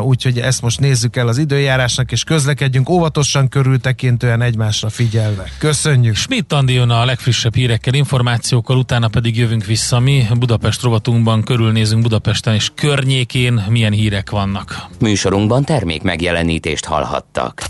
[0.00, 5.44] úgyhogy ezt most nézzük el az időjárásnak, és közlekedjünk óvatosan, körültekintően egymásra figyelve.
[5.58, 6.14] Köszönjük!
[6.14, 10.26] Schmidt Andi jön a legfrissebb hírekkel, információkkal, utána pedig jövünk vissza mi.
[10.38, 14.86] Budapest rovatunkban körülnézünk Budapesten és környékén milyen hírek vannak.
[15.00, 17.62] Műsorunkban termék megjelenítést hallhattak.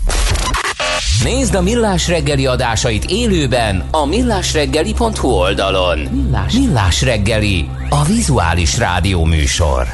[1.23, 5.99] Nézd a Millás reggeli adásait élőben a millásreggeli.hu oldalon.
[5.99, 9.87] Millás, Millás reggeli, a vizuális rádió műsor.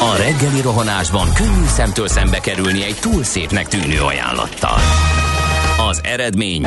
[0.00, 4.78] A reggeli rohanásban könnyű szemtől szembe kerülni egy túl szépnek tűnő ajánlattal.
[5.90, 6.66] Az eredmény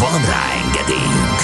[0.00, 1.38] Van rá engedélyünk!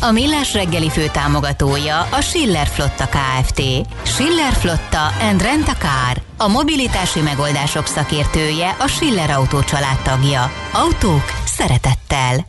[0.00, 3.62] A Millás reggeli fő támogatója a Schiller Flotta KFT.
[4.02, 6.22] Schiller Flotta and Rent a Car.
[6.36, 9.60] A mobilitási megoldások szakértője a Schiller Autó
[10.02, 10.52] tagja.
[10.72, 12.46] Autók szeretettel.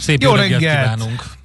[0.00, 0.94] Szép jó reggelt reggelt!
[0.94, 1.35] kívánunk!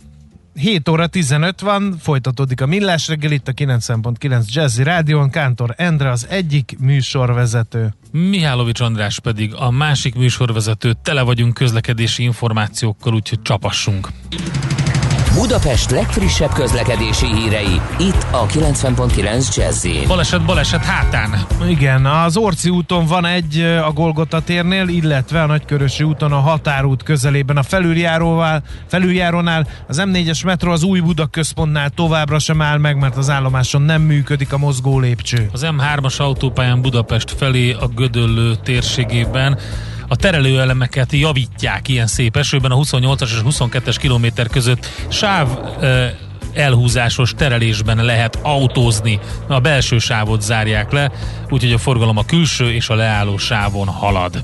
[0.55, 6.09] 7 óra 15 van, folytatódik a Millás reggel itt a 90.9 Jazzy Rádión, Kántor Endre
[6.09, 7.93] az egyik műsorvezető.
[8.11, 14.07] Mihálovics András pedig a másik műsorvezető, tele vagyunk közlekedési információkkal, úgyhogy csapassunk.
[15.35, 21.45] Budapest legfrissebb közlekedési hírei, itt a 90.9 jazz Baleset, baleset hátán.
[21.67, 27.03] Igen, az Orci úton van egy a Golgota térnél, illetve a Nagykörösi úton a Határút
[27.03, 32.97] közelében a felüljáróval, felüljárónál az M4-es metro az Új Buda központnál továbbra sem áll meg,
[32.97, 35.49] mert az állomáson nem működik a mozgó lépcső.
[35.51, 39.57] Az M3-as autópályán Budapest felé a Gödöllő térségében
[40.11, 45.47] a terelőelemeket javítják ilyen szép esőben a 28-as és 22-es kilométer között sáv
[46.53, 49.19] elhúzásos terelésben lehet autózni.
[49.47, 51.11] A belső sávot zárják le,
[51.49, 54.41] úgyhogy a forgalom a külső és a leálló sávon halad.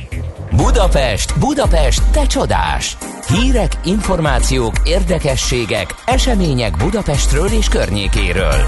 [0.52, 2.98] Budapest, Budapest, te csodás!
[3.28, 8.66] Hírek, információk, érdekességek, események Budapestről és környékéről.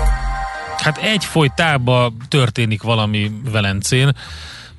[0.78, 4.16] Hát egy folytában történik valami Velencén.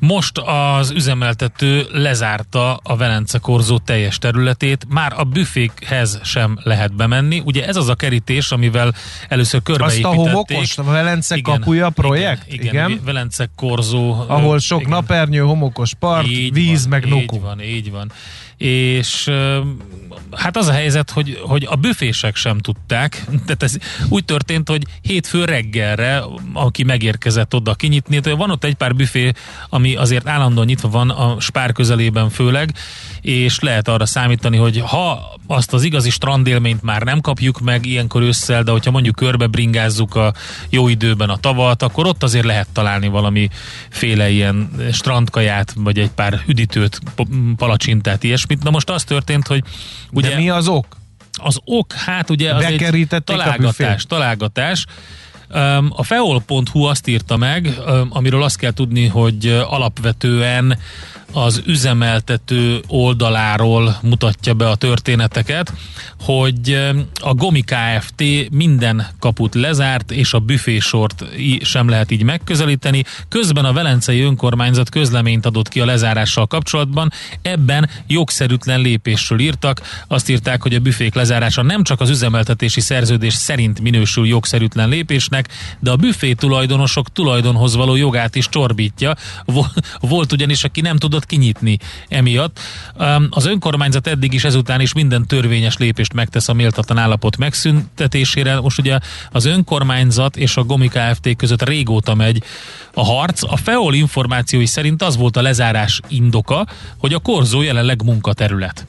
[0.01, 7.43] Most az üzemeltető lezárta a Velence korzó teljes területét, már a büfékhez sem lehet bemenni.
[7.45, 8.95] Ugye ez az a kerítés, amivel
[9.29, 10.19] először Azt a körbeépítették.
[10.19, 12.53] homokos, a Velence kapuja projekt?
[12.53, 13.05] Igen, igen, igen.
[13.05, 14.25] Velence korzó.
[14.29, 14.91] Ahol sok igen.
[14.93, 17.41] napernyő, homokos part, Így víz, van, meg így nuku.
[17.41, 18.13] van, így van.
[18.61, 19.31] És
[20.31, 23.77] hát az a helyzet, hogy, hogy a büfések sem tudták, tehát ez
[24.09, 29.33] úgy történt, hogy hétfő reggelre, aki megérkezett oda kinyitni, van ott egy pár büfé,
[29.69, 32.75] ami azért állandóan nyitva van a Spár közelében főleg,
[33.21, 38.23] és lehet arra számítani, hogy ha azt az igazi strandélményt már nem kapjuk meg ilyenkor
[38.23, 40.33] ősszel, de hogyha mondjuk körbe bringázzuk a
[40.69, 43.49] jó időben a tavat, akkor ott azért lehet találni valami
[43.91, 47.01] féle ilyen strandkaját, vagy egy pár üdítőt,
[47.57, 48.63] palacsintát, ilyesmit.
[48.63, 49.63] Na most az történt, hogy
[50.13, 50.99] ugye De mi az ok?
[51.43, 54.87] az ok, hát ugye az egy találgatás, találgatás.
[55.89, 57.75] A feol.hu azt írta meg,
[58.09, 60.79] amiről azt kell tudni, hogy alapvetően
[61.33, 65.73] az üzemeltető oldaláról mutatja be a történeteket,
[66.21, 66.91] hogy
[67.21, 68.23] a Gomi Kft.
[68.51, 71.25] minden kaput lezárt, és a büfésort
[71.61, 73.05] sem lehet így megközelíteni.
[73.29, 77.13] Közben a Velencei Önkormányzat közleményt adott ki a lezárással kapcsolatban.
[77.43, 79.81] Ebben jogszerűtlen lépésről írtak.
[80.09, 85.49] Azt írták, hogy a büfék lezárása nem csak az üzemeltetési szerződés szerint minősül jogszerűtlen lépésnek,
[85.79, 89.15] de a büfé tulajdonosok tulajdonhoz való jogát is csorbítja.
[89.45, 91.79] Vo- Volt ugyanis, aki nem tudott kinyitni
[92.09, 92.59] emiatt.
[93.31, 98.61] Az önkormányzat eddig is ezután is minden törvényes lépést megtesz a méltatlan állapot megszüntetésére.
[98.61, 98.99] Most ugye
[99.31, 101.37] az önkormányzat és a Gomi Kft.
[101.37, 102.43] között régóta megy
[102.95, 103.43] a harc.
[103.43, 106.67] A FEOL információi szerint az volt a lezárás indoka,
[106.99, 108.87] hogy a korzó jelenleg munkaterület.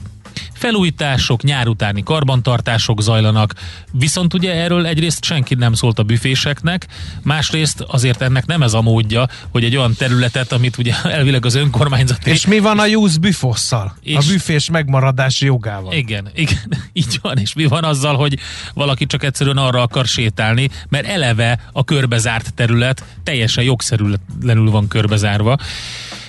[0.62, 3.54] Felújítások, nyár utáni karbantartások zajlanak,
[3.92, 6.88] viszont ugye erről egyrészt senki nem szólt a büféseknek,
[7.24, 11.56] másrészt azért ennek nem ez a módja, hogy egy olyan területet, amit ugye elvileg az
[11.56, 12.28] önkormányzat...
[12.28, 13.96] És mi van a Youth Büfosszal?
[14.06, 15.94] A büfés megmaradási jogával.
[15.94, 18.40] Igen, igen, így van, és mi van azzal, hogy
[18.74, 25.58] valaki csak egyszerűen arra akar sétálni, mert eleve a körbezárt terület teljesen jogszerűtlenül van körbezárva.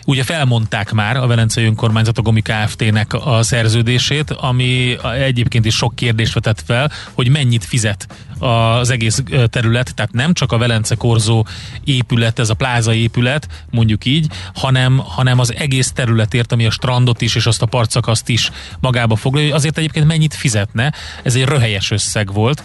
[0.06, 5.94] Ugye felmondták már a Velencei Önkormányzat a Gomi Kft-nek a szerződését, ami egyébként is sok
[5.94, 8.06] kérdést vetett fel, hogy mennyit fizet
[8.38, 11.46] az egész terület, tehát nem csak a Velence Korzó
[11.84, 17.20] épület, ez a pláza épület, mondjuk így, hanem, hanem az egész területért, ami a strandot
[17.20, 21.90] is és azt a partszakaszt is magába foglalja, azért egyébként mennyit fizetne, ez egy röhelyes
[21.90, 22.62] összeg volt,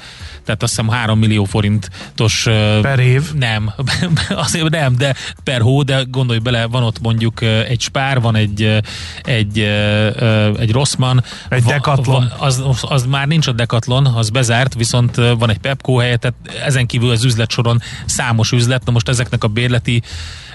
[0.47, 2.43] tehát azt hiszem 3 millió forintos
[2.81, 3.33] Per év.
[3.33, 3.73] nem,
[4.45, 8.81] azért nem, de per hó, de gondolj bele, van ott mondjuk egy spár, van egy,
[9.21, 9.59] egy,
[10.59, 11.17] egy Rossmann.
[11.49, 12.31] Egy Decathlon.
[12.37, 16.37] az, az, az, már nincs a Decathlon, az bezárt, viszont van egy Pepco helye, tehát
[16.65, 20.01] ezen kívül az üzletsoron számos üzlet, na most ezeknek a bérleti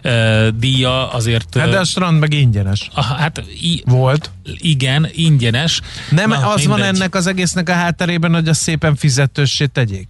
[0.02, 1.58] ö, díja azért...
[1.58, 4.30] Hát de a strand meg ingyenes ah, hát i, volt.
[4.44, 5.80] igen, ingyenes.
[6.10, 6.94] Nem Na, az van mindegy.
[6.94, 10.06] ennek az egésznek a hátterében, hogy azt szépen fizetőssé tegyék.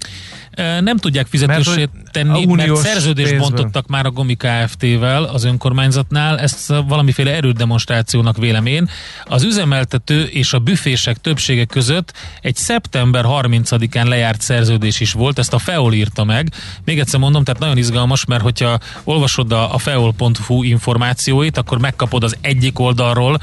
[0.81, 3.51] Nem tudják fizetősé Mert hogy tenni, mert szerződést pénzből.
[3.51, 8.89] bontottak már a Gomi Kft-vel az önkormányzatnál, ezt valamiféle erődemonstrációnak vélem én.
[9.25, 15.53] Az üzemeltető és a büfések többsége között egy szeptember 30-án lejárt szerződés is volt, ezt
[15.53, 16.53] a FEOL írta meg.
[16.85, 22.25] Még egyszer mondom, tehát nagyon izgalmas, mert hogyha olvasod a, a feol.hu információit, akkor megkapod
[22.25, 23.39] az egyik oldalról,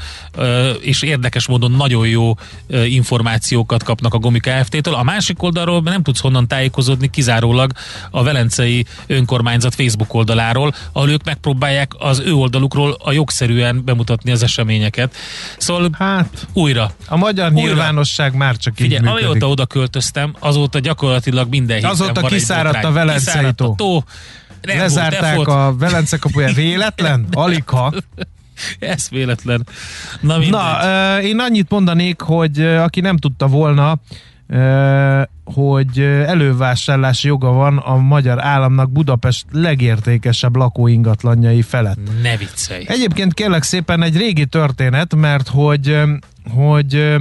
[0.80, 2.34] és érdekes módon nagyon jó
[2.68, 4.94] információkat kapnak a Gomi Kft-től.
[4.94, 7.72] A másik oldalról nem tudsz honnan tájékozódni, kizárólag
[8.10, 14.42] a Velencei Önkormányzat Facebook oldaláról, ahol ők megpróbálják az ő oldalukról a jogszerűen bemutatni az
[14.42, 15.14] eseményeket.
[15.58, 17.66] Szóval Hát, újra, a magyar Újra.
[17.66, 19.24] nyilvánosság már csak így Figyelj, működik.
[19.26, 23.74] amióta oda költöztem, azóta gyakorlatilag minden Azóta kiszáradt a Velencei Kiszáradt a tó.
[23.74, 24.04] tó.
[24.62, 25.48] Nem Lezárták volt.
[25.48, 27.26] a Velence kapuja véletlen?
[27.32, 27.92] Aligha.
[28.78, 29.66] Ez véletlen.
[30.20, 30.50] Na mindegy.
[30.60, 33.98] Na, én annyit mondanék, hogy aki nem tudta volna,
[35.44, 41.98] hogy elővásárlási joga van a magyar államnak Budapest legértékesebb lakóingatlanjai felett.
[42.22, 42.84] ne viccelj.
[42.88, 46.00] Egyébként kérlek szépen egy régi történet, mert hogy,
[46.54, 47.16] hogy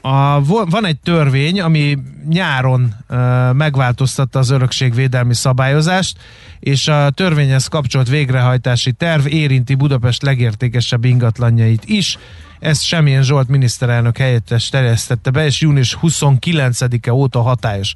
[0.00, 6.18] a, van egy törvény, ami nyáron ö, megváltoztatta az örökségvédelmi szabályozást,
[6.60, 12.18] és a törvényhez kapcsolt végrehajtási terv érinti Budapest legértékesebb ingatlanjait is.
[12.64, 17.94] Ezt Semmilyen Zsolt miniszterelnök helyettes terjesztette be, és június 29-e óta hatályos.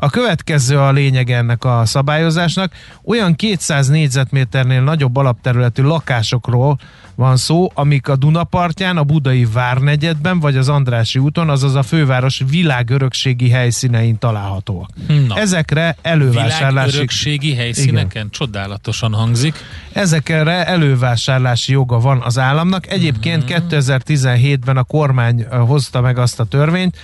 [0.00, 2.72] A következő a lényeg ennek a szabályozásnak.
[3.04, 6.78] Olyan 200 négyzetméternél nagyobb alapterületű lakásokról
[7.14, 12.42] van szó, amik a Dunapartján, a Budai Várnegyedben vagy az Andrási úton, azaz a főváros
[12.50, 14.90] világörökségi helyszínein találhatóak.
[15.28, 15.38] Na.
[15.38, 19.54] Ezekre elővásárlási Világörökségi helyszíneken csodálatosan hangzik.
[19.92, 22.90] Ezekre elővásárlási joga van az államnak.
[22.90, 26.96] Egyébként 2017-ben a kormány hozta meg azt a törvényt,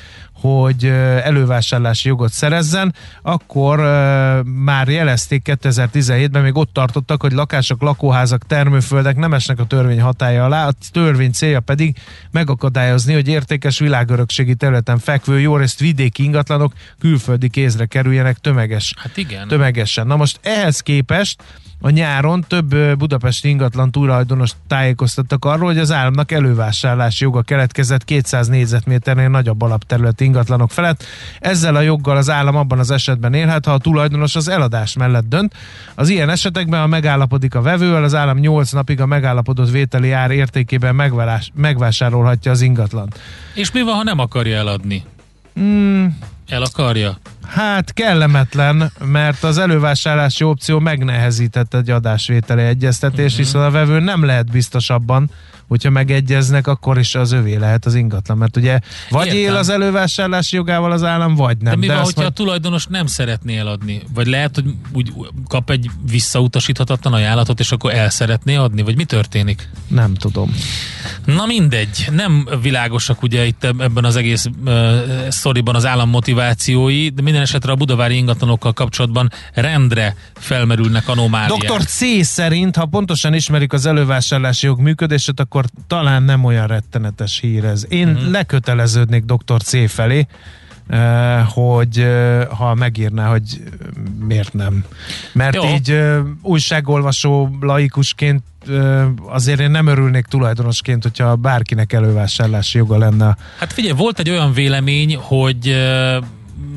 [0.45, 0.85] hogy
[1.23, 3.79] elővásárlási jogot szerezzen, akkor
[4.45, 10.45] már jelezték 2017-ben, még ott tartottak, hogy lakások, lakóházak, termőföldek nem esnek a törvény hatája
[10.45, 11.97] alá, a törvény célja pedig
[12.31, 19.17] megakadályozni, hogy értékes világörökségi területen fekvő, jó részt vidéki ingatlanok külföldi kézre kerüljenek tömeges Hát
[19.17, 19.49] igen.
[19.49, 20.07] tömegesen.
[20.07, 21.43] Na most ehhez képest
[21.85, 28.49] a nyáron több budapesti ingatlan tulajdonos tájékoztattak arról, hogy az államnak elővásárlási joga keletkezett 200
[28.49, 31.05] négyzetméternél nagyobb alapterület ingatlanok felett.
[31.41, 35.29] Ezzel a joggal az állam abban az esetben élhet, ha a tulajdonos az eladás mellett
[35.29, 35.55] dönt.
[35.95, 40.31] Az ilyen esetekben, ha megállapodik a vevővel, az állam 8 napig a megállapodott vételi ár
[40.31, 43.09] értékében megválás, megvásárolhatja az ingatlan.
[43.55, 45.05] És mi van, ha nem akarja eladni?
[45.61, 46.07] Mm,
[46.49, 47.19] El akarja?
[47.47, 53.39] Hát kellemetlen, mert az elővásárlási opció megnehezített egy adásvételi egyeztetést, uh-huh.
[53.39, 55.31] viszont a vevő nem lehet biztos abban,
[55.69, 58.39] hogyha megegyeznek, akkor is az övé lehet az ingatlan.
[58.39, 58.79] Mert ugye
[59.11, 59.41] vagy Értem.
[59.41, 61.73] él az elővásárlási jogával az állam, vagy nem.
[61.73, 64.03] De mi van, hogyha majd- a tulajdonos nem szeretné eladni?
[64.15, 65.13] Vagy lehet, hogy úgy
[65.49, 68.83] kap egy visszautasíthatatlan ajánlatot, és akkor el szeretné adni?
[68.83, 69.69] Vagy mi történik?
[69.89, 70.55] Nem tudom.
[71.25, 77.23] Na mindegy, nem világosak ugye itt ebben az egész uh, sztoriban az állam motivációi, de
[77.23, 81.59] minden esetre a budavári ingatlanokkal kapcsolatban rendre felmerülnek anomáliák.
[81.59, 81.85] Dr.
[81.85, 85.54] C szerint, ha pontosan ismerik az elővásárlási jog működését, akkor
[85.87, 87.87] talán nem olyan rettenetes hír ez.
[87.89, 88.17] Én Mhm.
[88.17, 88.33] uh-huh.
[88.33, 89.63] leköteleződnék Dr.
[89.63, 90.27] C felé,
[91.55, 92.07] hogy
[92.59, 93.63] ha megírná, hogy
[94.27, 94.85] miért nem.
[95.33, 95.65] Mert Jó.
[95.65, 95.99] így
[96.43, 98.43] újságolvasó laikusként
[99.29, 103.37] azért én nem örülnék tulajdonosként, hogyha bárkinek elővásárlási joga lenne.
[103.59, 105.77] Hát figyelj, volt egy olyan vélemény, hogy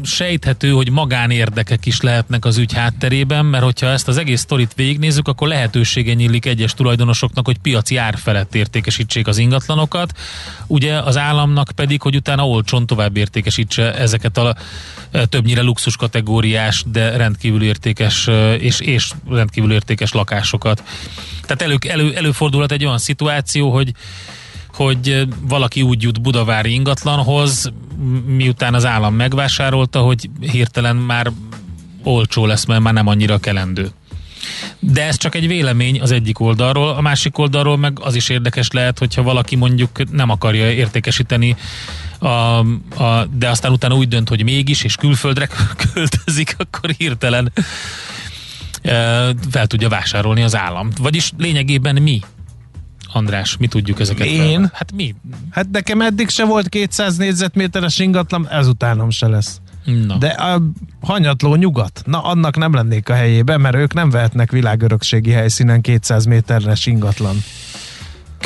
[0.03, 5.27] sejthető, hogy magánérdekek is lehetnek az ügy hátterében, mert hogyha ezt az egész sztorit végignézzük,
[5.27, 10.17] akkor lehetősége nyílik egyes tulajdonosoknak, hogy piaci ár felett értékesítsék az ingatlanokat,
[10.67, 14.55] ugye az államnak pedig, hogy utána olcsón tovább értékesítse ezeket a
[15.11, 20.83] ö, többnyire luxus kategóriás, de rendkívül értékes ö, és, és rendkívül értékes lakásokat.
[21.41, 23.93] Tehát elő, elő, előfordulhat egy olyan szituáció, hogy
[24.77, 27.71] hogy valaki úgy jut budavári ingatlanhoz,
[28.25, 31.31] miután az állam megvásárolta, hogy hirtelen már
[32.03, 33.91] olcsó lesz, mert már nem annyira kelendő.
[34.79, 38.71] De ez csak egy vélemény az egyik oldalról, a másik oldalról meg az is érdekes
[38.71, 41.55] lehet, hogyha valaki mondjuk nem akarja értékesíteni,
[42.19, 45.47] a, a, de aztán utána úgy dönt, hogy mégis, és külföldre
[45.93, 47.51] költözik, akkor hirtelen
[48.81, 48.91] e,
[49.51, 50.89] fel tudja vásárolni az állam.
[51.01, 52.21] Vagyis lényegében mi?
[53.13, 54.27] András, mi tudjuk ezeket?
[54.27, 54.59] Én?
[54.59, 55.15] fel- Hát mi?
[55.51, 59.59] Hát nekem eddig se volt 200 négyzetméteres ingatlan, ezutánom se lesz.
[60.07, 60.17] Na.
[60.17, 60.61] De a
[61.01, 66.25] hanyatló nyugat, na annak nem lennék a helyébe, mert ők nem vehetnek világörökségi helyszínen 200
[66.25, 67.35] méteres ingatlan.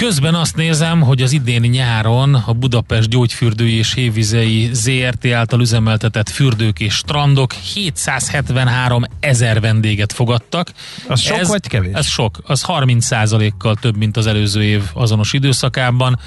[0.02, 6.30] Közben azt nézem, hogy az idén nyáron a Budapest gyógyfürdői és hévizei ZRT által üzemeltetett
[6.30, 10.72] fürdők és strandok 773 ezer vendéget fogadtak.
[11.08, 11.94] Az sok vagy kevés?
[11.94, 12.40] Ez sok.
[12.44, 16.20] Az 30% kal több, mint az előző év azonos időszakában.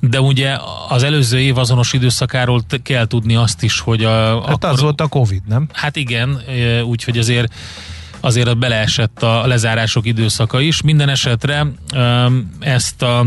[0.00, 0.56] De ugye
[0.88, 5.06] az előző év azonos időszakáról kell tudni azt is, hogy a, Hát az volt a
[5.06, 5.68] Covid, nem?
[5.72, 6.42] Hát igen,
[6.84, 7.52] úgyhogy azért
[8.20, 10.82] azért ott beleesett a lezárások időszaka is.
[10.82, 13.26] Minden esetre em, ezt a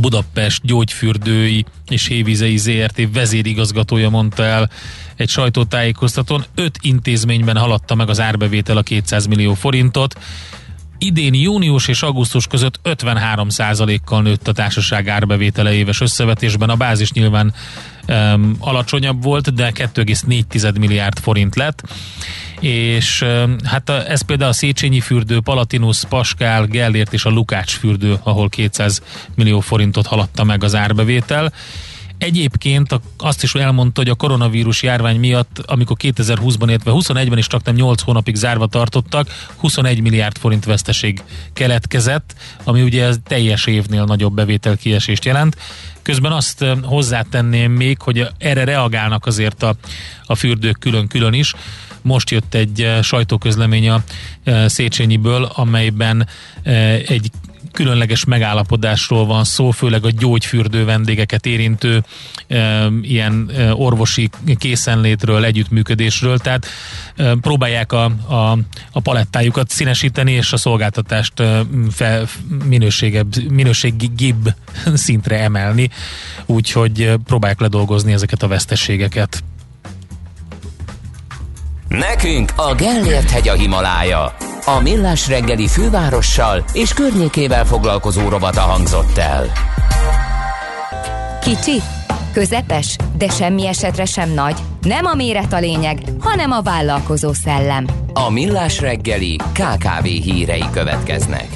[0.00, 4.70] Budapest gyógyfürdői és hévizei ZRT vezérigazgatója mondta el
[5.16, 6.44] egy sajtótájékoztatón.
[6.54, 10.18] Öt intézményben haladta meg az árbevétel a 200 millió forintot.
[10.98, 16.68] Idén június és augusztus között 53%-kal nőtt a társaság árbevétele éves összevetésben.
[16.68, 17.54] A bázis nyilván
[18.08, 21.82] um, alacsonyabb volt, de 2,4 milliárd forint lett.
[22.60, 27.76] És um, hát a, ez például a Széchenyi fürdő, Palatinus, Paskál, Gellért és a Lukács
[27.76, 29.02] fürdő, ahol 200
[29.34, 31.52] millió forintot haladta meg az árbevétel.
[32.18, 37.64] Egyébként azt is elmondta, hogy a koronavírus járvány miatt, amikor 2020-ban, illetve 21-ben is csak
[37.64, 42.34] nem 8 hónapig zárva tartottak, 21 milliárd forint veszteség keletkezett,
[42.64, 45.56] ami ugye ez teljes évnél nagyobb bevételkiesést jelent.
[46.02, 49.74] Közben azt hozzátenném még, hogy erre reagálnak azért a,
[50.26, 51.54] a fürdők külön-külön is.
[52.02, 54.02] Most jött egy sajtóközlemény a
[54.66, 56.26] Széchenyiből, amelyben
[57.06, 57.30] egy
[57.74, 62.04] különleges megállapodásról van szó, főleg a gyógyfürdő vendégeket érintő
[62.48, 66.66] e, ilyen orvosi készenlétről, együttműködésről, tehát
[67.16, 68.58] e, próbálják a, a,
[68.92, 72.22] a palettájukat színesíteni, és a szolgáltatást e, fe,
[72.64, 74.54] minőségebb, minőségibb
[74.94, 75.90] szintre emelni,
[76.46, 79.44] úgyhogy próbálják ledolgozni ezeket a veszteségeket.
[81.98, 84.34] Nekünk a Gellért hegy a Himalája.
[84.64, 89.52] A Millás reggeli fővárossal és környékével foglalkozó rovata hangzott el.
[91.40, 91.80] Kicsi,
[92.32, 94.58] közepes, de semmi esetre sem nagy.
[94.80, 97.86] Nem a méret a lényeg, hanem a vállalkozó szellem.
[98.12, 101.46] A Millás reggeli KKV hírei következnek.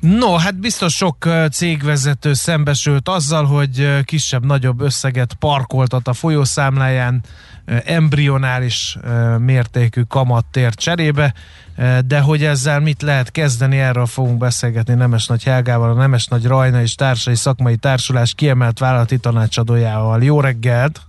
[0.00, 7.22] No, hát biztos sok cégvezető szembesült azzal, hogy kisebb-nagyobb összeget parkoltat a folyószámláján,
[7.84, 8.98] embrionális
[9.38, 11.34] mértékű kamattér cserébe,
[12.06, 16.44] de hogy ezzel mit lehet kezdeni, erről fogunk beszélgetni Nemes Nagy Helgával, a Nemes Nagy
[16.44, 20.22] Rajna és Társai Szakmai Társulás kiemelt vállalati tanácsadójával.
[20.22, 21.00] Jó reggelt!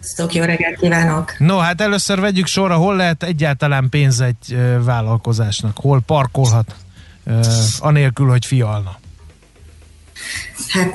[0.00, 1.38] Sziasztok, jó reggelt kívánok!
[1.38, 6.74] No, hát először vegyük sorra, hol lehet egyáltalán pénz egy vállalkozásnak, hol parkolhat,
[7.78, 8.98] anélkül, hogy fialna.
[10.68, 10.92] Hát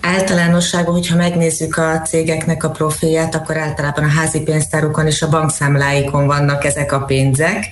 [0.00, 6.26] általánosságban, hogyha megnézzük a cégeknek a profilját, akkor általában a házi pénztárukon és a bankszámláikon
[6.26, 7.70] vannak ezek a pénzek,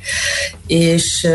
[0.67, 1.27] és,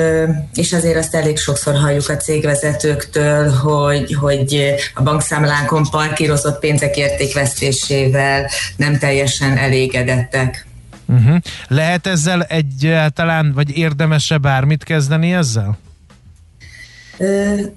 [0.53, 8.49] és azért azt elég sokszor halljuk a cégvezetőktől, hogy, hogy a bankszámlánkon parkírozott pénzek értékvesztésével
[8.75, 10.65] nem teljesen elégedettek.
[11.05, 11.37] Uh-huh.
[11.67, 15.77] Lehet ezzel egyáltalán, vagy érdemese bármit kezdeni ezzel?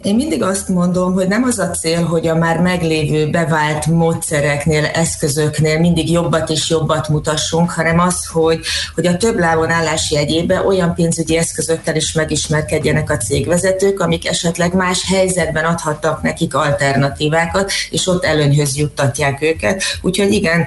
[0.02, 4.84] Én mindig azt mondom, hogy nem az a cél, hogy a már meglévő bevált módszereknél,
[4.84, 8.60] eszközöknél mindig jobbat és jobbat mutassunk, hanem az, hogy,
[8.94, 14.74] hogy a több lábon állás jegyében olyan pénzügyi eszközökkel is megismerkedjenek a cégvezetők, amik esetleg
[14.74, 19.82] más helyzetben adhattak nekik alternatívákat, és ott előnyhöz juttatják őket.
[20.02, 20.66] Úgyhogy igen,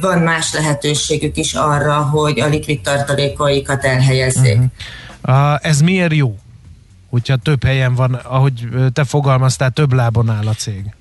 [0.00, 4.58] van más lehetőségük is arra, hogy a likvid tartalékaikat elhelyezzék.
[5.22, 5.52] Uh-huh.
[5.52, 6.34] Uh, ez miért jó?
[7.08, 10.94] Hogyha több helyen van, ahogy te fogalmaztál, több lábon áll a cég?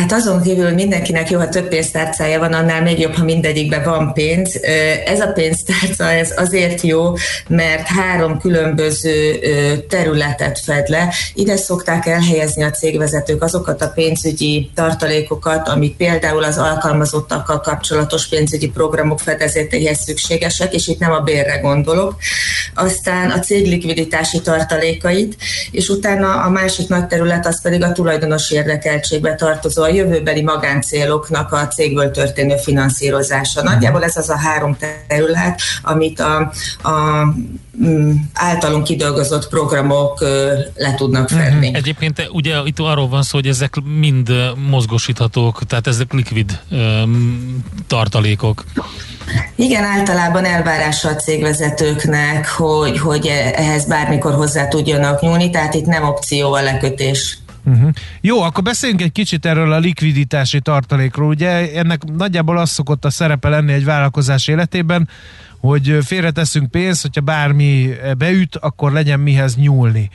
[0.00, 4.12] Hát azon kívül mindenkinek jó, ha több pénztárcája van, annál még jobb, ha mindegyikben van
[4.12, 4.60] pénz.
[5.04, 7.12] Ez a pénztárca ez azért jó,
[7.48, 9.38] mert három különböző
[9.88, 11.14] területet fed le.
[11.34, 18.68] Ide szokták elhelyezni a cégvezetők azokat a pénzügyi tartalékokat, amik például az alkalmazottakkal kapcsolatos pénzügyi
[18.68, 22.14] programok fedezetéhez szükségesek, és itt nem a bérre gondolok.
[22.74, 25.36] Aztán a cég likviditási tartalékait,
[25.70, 31.66] és utána a másik nagy terület az pedig a tulajdonos érdekeltségbe tartozó jövőbeli magáncéloknak a
[31.66, 33.62] cégből történő finanszírozása.
[33.62, 34.76] Nagyjából ez az a három
[35.08, 37.24] terület, amit a, a
[37.84, 40.20] mm, általunk kidolgozott programok
[40.74, 41.66] le tudnak fedni.
[41.66, 41.76] Uh-huh.
[41.76, 44.32] Egyébként ugye itt arról van szó, hogy ezek mind
[44.68, 48.64] mozgosíthatók, tehát ezek likvid um, tartalékok.
[49.54, 56.04] Igen, általában elvárása a cégvezetőknek, hogy, hogy ehhez bármikor hozzá tudjanak nyúlni, tehát itt nem
[56.04, 57.38] opció a lekötés.
[57.70, 57.90] Uh-huh.
[58.20, 61.28] Jó, akkor beszéljünk egy kicsit erről a likviditási tartalékról.
[61.28, 65.08] Ugye ennek nagyjából az szokott a szerepe lenni egy vállalkozás életében,
[65.58, 70.10] hogy félreteszünk pénzt, hogyha bármi beüt, akkor legyen mihez nyúlni.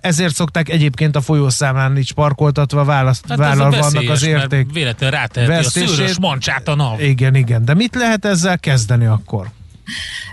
[0.00, 4.72] Ezért szokták egyébként a folyószámlán is parkoltatva választ, hát vállalva annak az érték.
[4.72, 7.00] Véletlenül ráteheti a szőrös mancsát a nav.
[7.00, 7.64] Igen, igen.
[7.64, 9.50] De mit lehet ezzel kezdeni akkor?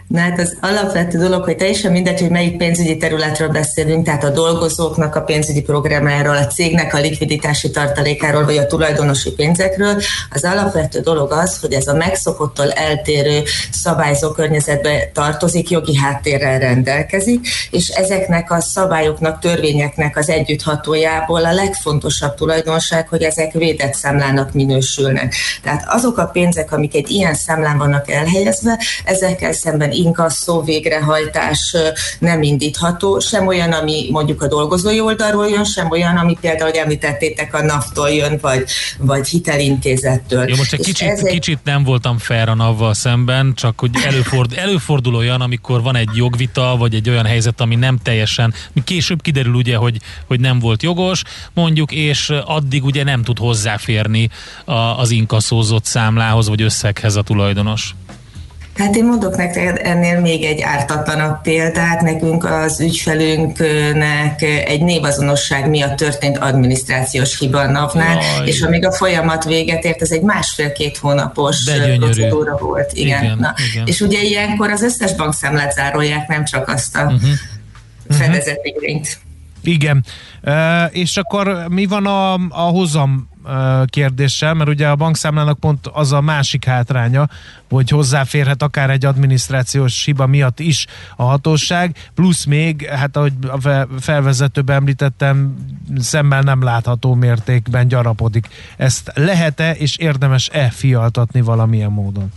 [0.08, 4.30] Na hát az alapvető dolog, hogy teljesen mindegy, hogy melyik pénzügyi területről beszélünk, tehát a
[4.30, 10.02] dolgozóknak a pénzügyi programáról, a cégnek a likviditási tartalékáról, vagy a tulajdonosi pénzekről.
[10.32, 17.48] Az alapvető dolog az, hogy ez a megszokottól eltérő szabályzó környezetbe tartozik, jogi háttérrel rendelkezik,
[17.72, 25.36] és ezeknek a szabályoknak, törvényeknek az együtthatójából a legfontosabb tulajdonság, hogy ezek védett számlának minősülnek.
[25.64, 31.76] Tehát azok a pénzek, amik egy ilyen számlán vannak elhelyezve, ezekkel szemben inkasszó végrehajtás
[32.20, 36.80] nem indítható, sem olyan, ami mondjuk a dolgozói oldalról jön, sem olyan, ami például, hogy
[36.80, 38.64] említettétek, a NAV-tól jön, vagy,
[38.98, 40.50] vagy hitelintézettől.
[40.50, 41.32] Jó, most egy kicsit, egy...
[41.32, 46.10] kicsit nem voltam fair a NAV-val szemben, csak hogy előford, előfordul olyan, amikor van egy
[46.14, 50.84] jogvita, vagy egy olyan helyzet, ami nem teljesen, később kiderül ugye, hogy, hogy nem volt
[50.84, 51.22] jogos,
[51.54, 54.30] mondjuk, és addig ugye nem tud hozzáférni
[54.66, 57.96] a, az inkaszózott számlához, vagy összeghez a tulajdonos.
[58.78, 62.02] Hát én mondok neked ennél még egy ártatlanabb példát.
[62.02, 69.44] Nekünk az ügyfelünknek egy névazonosság miatt történt adminisztrációs hiba a NAV-nál, és amíg a folyamat
[69.44, 72.92] véget ért, ez egy másfél-két hónapos procedúra volt.
[72.94, 73.54] Igen, igen, Na.
[73.72, 73.88] igen.
[73.88, 77.30] És ugye ilyenkor az összes bankszámlát zárolják, nem csak azt a uh-huh.
[78.10, 79.20] fedezetigényt.
[79.64, 80.06] Igen.
[80.44, 80.54] Uh,
[80.92, 83.30] és akkor mi van a, a hozam
[83.86, 87.30] kérdéssel, mert ugye a bankszámlának pont az a másik hátránya,
[87.70, 90.86] hogy hozzáférhet akár egy adminisztrációs hiba miatt is
[91.16, 95.56] a hatóság, plusz még, hát ahogy a felvezetőben említettem,
[95.98, 98.48] szemmel nem látható mértékben gyarapodik.
[98.78, 102.32] Ezt lehet-e és érdemes-e fialtatni valamilyen módon?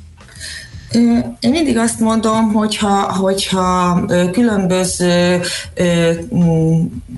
[0.93, 4.01] Én mindig azt mondom, hogyha, hogyha
[4.32, 5.41] különböző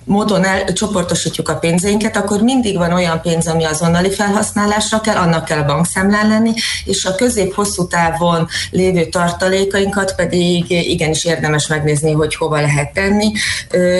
[0.04, 5.44] módon el, csoportosítjuk a pénzeinket, akkor mindig van olyan pénz, ami azonnali felhasználásra kell, annak
[5.44, 6.52] kell a bankszámlán lenni,
[6.84, 13.32] és a közép-hosszú távon lévő tartalékainkat pedig igenis érdemes megnézni, hogy hova lehet tenni,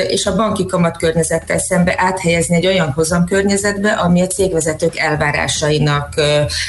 [0.08, 6.14] és a banki kamatkörnyezettel szembe áthelyezni egy olyan hozamkörnyezetbe, ami a cégvezetők elvárásainak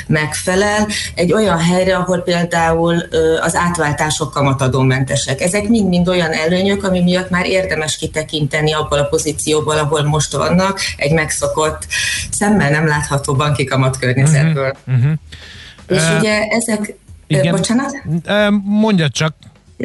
[0.08, 5.42] megfelel, egy olyan helyre, ahol például ahol az átváltások kamatadómentesek.
[5.42, 10.80] Ezek mind-mind olyan előnyök, ami miatt már érdemes kitekinteni abból a pozícióból, ahol most vannak,
[10.98, 11.88] egy megszokott,
[12.32, 14.76] szemmel nem látható banki kamatkörnyezetből.
[14.88, 15.14] Uh-huh, uh-huh.
[15.88, 16.96] És uh, ugye ezek...
[17.28, 17.56] Igen.
[17.56, 18.04] Bocsánat?
[18.64, 19.36] Mondja csak.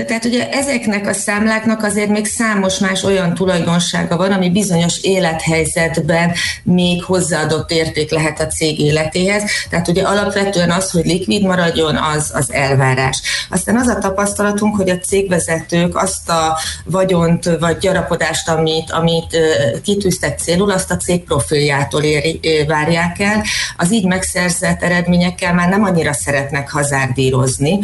[0.07, 6.33] Tehát ugye ezeknek a számláknak azért még számos más olyan tulajdonsága van, ami bizonyos élethelyzetben
[6.63, 9.43] még hozzáadott érték lehet a cég életéhez.
[9.71, 13.21] Tehát ugye alapvetően az, hogy likvid maradjon, az az elvárás.
[13.51, 19.39] Aztán az a tapasztalatunk, hogy a cégvezetők azt a vagyont vagy gyarapodást, amit, amit
[19.83, 23.43] kitűztek célul, azt a cég profiljától éri, várják el.
[23.77, 27.79] Az így megszerzett eredményekkel már nem annyira szeretnek hazárdírozni,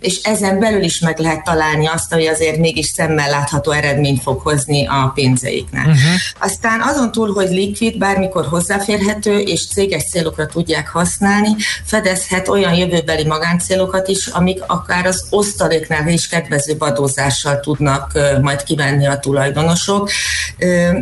[0.00, 4.22] és ezen belül is is meg lehet találni azt, hogy azért mégis szemmel látható eredményt
[4.22, 5.86] fog hozni a pénzeiknek.
[5.86, 6.00] Uh-huh.
[6.40, 11.48] Aztán azon túl, hogy likvid, bármikor hozzáférhető és céges célokra tudják használni,
[11.84, 19.06] fedezhet olyan jövőbeli magáncélokat is, amik akár az osztaléknál is kedvezőbb adózással tudnak majd kivenni
[19.06, 20.10] a tulajdonosok,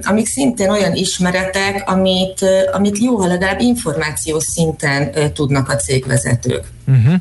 [0.03, 6.65] amik szintén olyan ismeretek, amit, amit jó, ha legalább információs szinten tudnak a cégvezetők.
[6.87, 7.15] Uh-huh.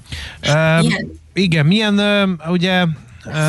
[0.47, 1.99] Uh, igen, milyen
[2.47, 2.85] ugye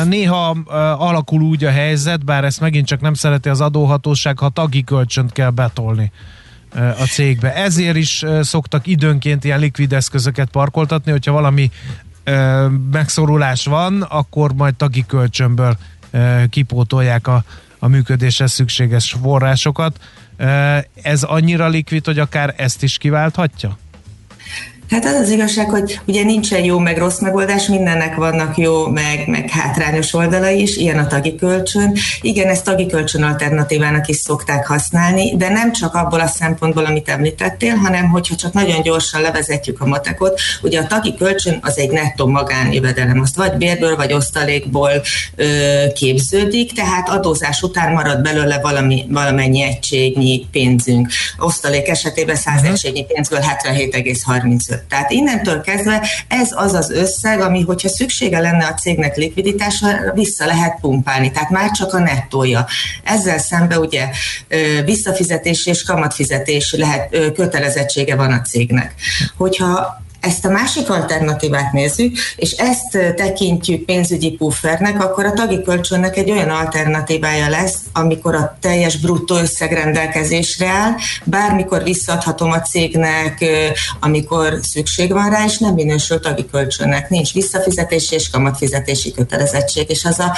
[0.05, 0.49] néha
[0.97, 5.31] alakul úgy a helyzet, bár ezt megint csak nem szereti az adóhatóság, ha tagi kölcsönt
[5.31, 6.11] kell betolni
[6.75, 7.55] a cégbe.
[7.55, 11.71] Ezért is szoktak időnként ilyen likvid eszközöket parkoltatni, hogyha valami
[12.91, 15.77] megszorulás van, akkor majd tagi kölcsönből
[16.49, 17.43] kipótolják a,
[17.79, 19.99] a működéshez szükséges forrásokat.
[21.01, 23.77] Ez annyira likvid, hogy akár ezt is kiválthatja?
[24.89, 29.27] Hát az az igazság, hogy ugye nincsen jó meg rossz megoldás, mindennek vannak jó meg,
[29.27, 31.97] meg hátrányos oldalai is, ilyen a tagi kölcsön.
[32.21, 37.09] Igen, ezt tagi kölcsön alternatívának is szokták használni, de nem csak abból a szempontból, amit
[37.09, 41.91] említettél, hanem hogyha csak nagyon gyorsan levezetjük a matekot, ugye a tagi kölcsön az egy
[41.91, 44.91] nettó magánjövedelem, azt vagy bérből, vagy osztalékból
[45.35, 45.45] ö,
[45.95, 51.09] képződik, tehát adózás után marad belőle valami, valamennyi egységnyi pénzünk.
[51.37, 52.71] Osztalék esetében 100 uh-huh.
[52.71, 54.89] egységnyi pénzből 77,35 között.
[54.89, 60.45] Tehát innentől kezdve ez az az összeg, ami, hogyha szüksége lenne a cégnek likviditásra, vissza
[60.45, 62.65] lehet pumpálni, tehát már csak a nettója.
[63.03, 64.09] Ezzel szemben ugye
[64.85, 68.93] visszafizetés és kamatfizetés lehet, kötelezettsége van a cégnek.
[69.37, 76.17] Hogyha ezt a másik alternatívát nézzük, és ezt tekintjük pénzügyi puffernek, akkor a tagi kölcsönnek
[76.17, 80.91] egy olyan alternatívája lesz, amikor a teljes bruttó összeg rendelkezésre áll,
[81.23, 83.45] bármikor visszadhatom a cégnek,
[83.99, 87.09] amikor szükség van rá, és nem minősül tagi kölcsönnek.
[87.09, 90.37] Nincs visszafizetési és kamatfizetési kötelezettség, és az a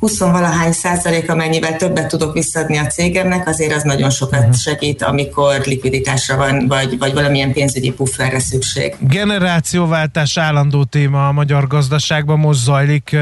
[0.00, 4.52] 20-valahány százalék, amennyivel többet tudok visszadni a cégemnek, azért az nagyon sokat mhm.
[4.52, 8.96] segít, amikor likviditásra van, vagy, vagy valamilyen pénzügyi pufferre szükség.
[9.00, 13.16] Generációváltás állandó téma a magyar gazdaságban, most zajlik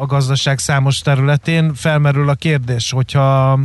[0.00, 1.74] a gazdaság számos területén.
[1.74, 3.58] Felmerül a kérdés, hogyha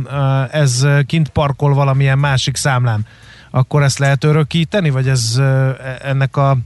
[0.50, 3.06] ez kint parkol valamilyen másik számlán,
[3.50, 5.40] akkor ezt lehet örökíteni, vagy ez
[6.02, 6.56] ennek a,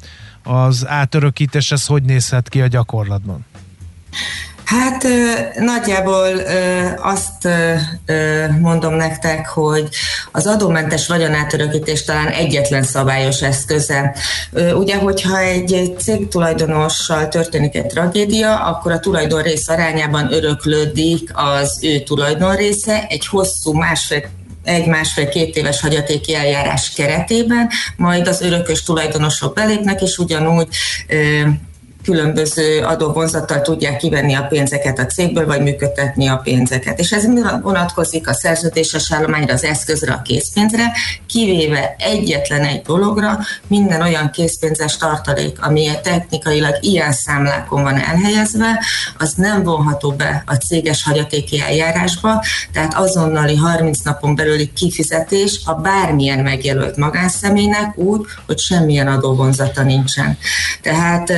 [0.43, 3.45] az átörökítés, ez hogy nézhet ki a gyakorlatban?
[4.67, 5.07] Hát
[5.59, 6.41] nagyjából
[6.97, 7.49] azt
[8.61, 9.89] mondom nektek, hogy
[10.33, 14.15] az adómentes vagyonátörökítés talán egyetlen szabályos eszköze.
[14.75, 22.01] Ugye, hogyha egy cég tulajdonossal történik egy tragédia, akkor a tulajdonrész arányában öröklődik az ő
[22.01, 24.23] tulajdonrésze egy hosszú másfél
[24.65, 30.69] egy másfél-két éves hagyatéki eljárás keretében, majd az örökös tulajdonosok belépnek, és ugyanúgy
[32.07, 36.99] különböző adóvonzattal tudják kivenni a pénzeket a cégből, vagy működtetni a pénzeket.
[36.99, 37.27] És ez
[37.63, 40.93] vonatkozik a szerződéses állományra, az eszközre, a készpénzre,
[41.27, 48.85] kivéve egyetlen egy dologra, minden olyan készpénzes tartalék, ami technikailag ilyen számlákon van elhelyezve,
[49.19, 55.75] az nem vonható be a céges hagyatéki eljárásba, tehát azonnali 30 napon belüli kifizetés a
[55.75, 60.39] bármilyen megjelölt magánszemélynek úgy, hogy semmilyen adóvonzata nincsen.
[60.83, 61.33] Tehát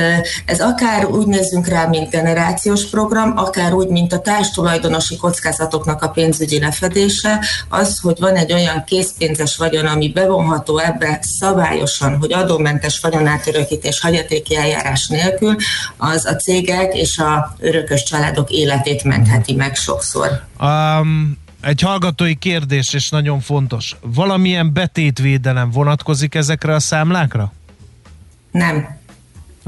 [0.45, 6.01] ez ez akár úgy nézzünk rá, mint generációs program, akár úgy, mint a társtulajdonosi kockázatoknak
[6.01, 12.33] a pénzügyi lefedése, az, hogy van egy olyan készpénzes vagyon, ami bevonható ebbe szabályosan, hogy
[12.33, 15.55] adómentes vagyonátörökítés hagyatéki eljárás nélkül,
[15.97, 20.43] az a cégek és a örökös családok életét mentheti meg sokszor.
[20.61, 23.95] Um, egy hallgatói kérdés, és nagyon fontos.
[24.01, 27.53] Valamilyen betétvédelem vonatkozik ezekre a számlákra?
[28.51, 28.98] Nem.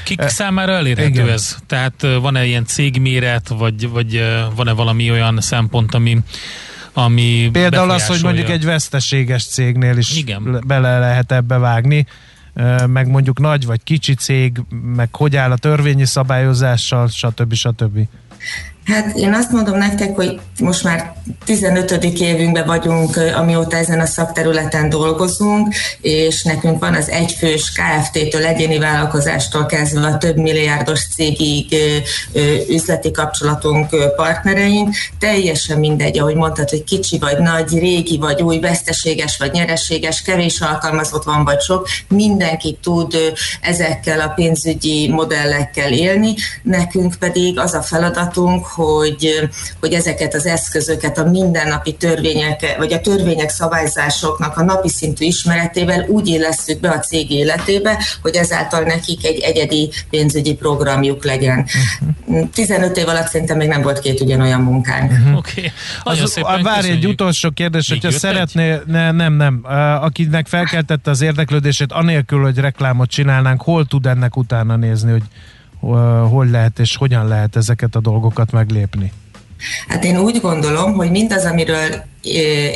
[0.04, 1.28] Kik e, számára elérhető Igen.
[1.28, 1.56] ez?
[1.66, 4.22] Tehát van-e ilyen cégméret, vagy, vagy
[4.56, 6.18] van-e valami olyan szempont, ami
[6.92, 10.62] ami Például az, hogy mondjuk egy veszteséges cégnél is Igen.
[10.66, 12.06] bele lehet ebbe vágni,
[12.86, 14.60] meg mondjuk nagy vagy kicsi cég,
[14.94, 17.54] meg hogy áll a törvényi szabályozással, stb.
[17.54, 17.98] stb.
[18.84, 21.14] Hát én azt mondom nektek, hogy most már
[21.44, 22.04] 15.
[22.04, 29.66] évünkben vagyunk, amióta ezen a szakterületen dolgozunk, és nekünk van az egyfős KFT-től, egyéni vállalkozástól
[29.66, 31.74] kezdve a több milliárdos cégig
[32.68, 34.94] üzleti kapcsolatunk, partnereink.
[35.18, 40.60] Teljesen mindegy, ahogy mondtad, hogy kicsi vagy nagy, régi vagy új, veszteséges vagy nyereséges, kevés
[40.60, 43.16] alkalmazott van vagy sok, mindenki tud
[43.60, 46.34] ezekkel a pénzügyi modellekkel élni.
[46.62, 49.48] Nekünk pedig az a feladatunk, hogy,
[49.80, 56.04] hogy ezeket az eszközöket a mindennapi törvények, vagy a törvények szabályzásoknak a napi szintű ismeretével
[56.08, 61.66] úgy élesszük be a cég életébe, hogy ezáltal nekik egy egyedi pénzügyi programjuk legyen.
[62.28, 62.50] Uh-huh.
[62.50, 65.10] 15 év alatt szerintem még nem volt két ugyanolyan munkánk.
[65.10, 65.36] Uh-huh.
[65.36, 65.72] Oké.
[66.04, 66.62] Okay.
[66.62, 69.60] Várj egy utolsó kérdés, hogyha szeretné, ne, nem, nem,
[70.00, 75.22] akinek felkeltette az érdeklődését, anélkül, hogy reklámot csinálnánk, hol tud ennek utána nézni, hogy
[76.28, 79.12] hol lehet és hogyan lehet ezeket a dolgokat meglépni?
[79.88, 82.10] Hát én úgy gondolom, hogy mindaz, amiről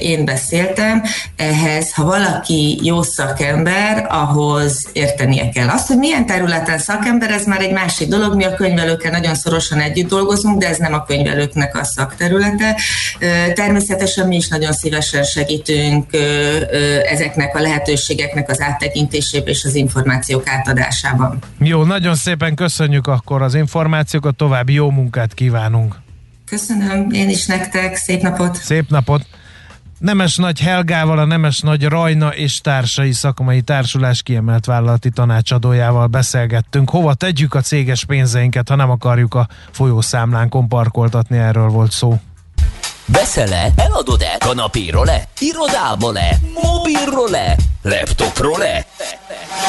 [0.01, 1.03] én beszéltem,
[1.37, 5.69] ehhez, ha valaki jó szakember, ahhoz értenie kell.
[5.69, 8.35] Azt, hogy milyen területen szakember, ez már egy másik dolog.
[8.35, 12.77] Mi a könyvelőkkel nagyon szorosan együtt dolgozunk, de ez nem a könyvelőknek a szakterülete.
[13.55, 16.11] Természetesen mi is nagyon szívesen segítünk
[17.11, 21.39] ezeknek a lehetőségeknek az áttekintésében és az információk átadásában.
[21.59, 26.05] Jó, nagyon szépen köszönjük akkor az információkat, további jó munkát kívánunk.
[26.47, 28.57] Köszönöm, én is nektek, szép napot!
[28.57, 29.27] Szép napot!
[29.99, 36.91] Nemes Nagy Helgával, a Nemes Nagy Rajna és társai szakmai társulás kiemelt vállalati tanácsadójával beszélgettünk.
[36.91, 42.21] Hova tegyük a céges pénzeinket, ha nem akarjuk a folyószámlánkon parkoltatni, erről volt szó.
[43.07, 43.73] Veszel-e?
[43.77, 44.37] Eladod-e?
[44.39, 45.23] Kanapéról-e?
[45.39, 46.39] Irodából-e?
[46.63, 47.57] Mobilról-e?
[47.83, 48.87] Laptopról-e?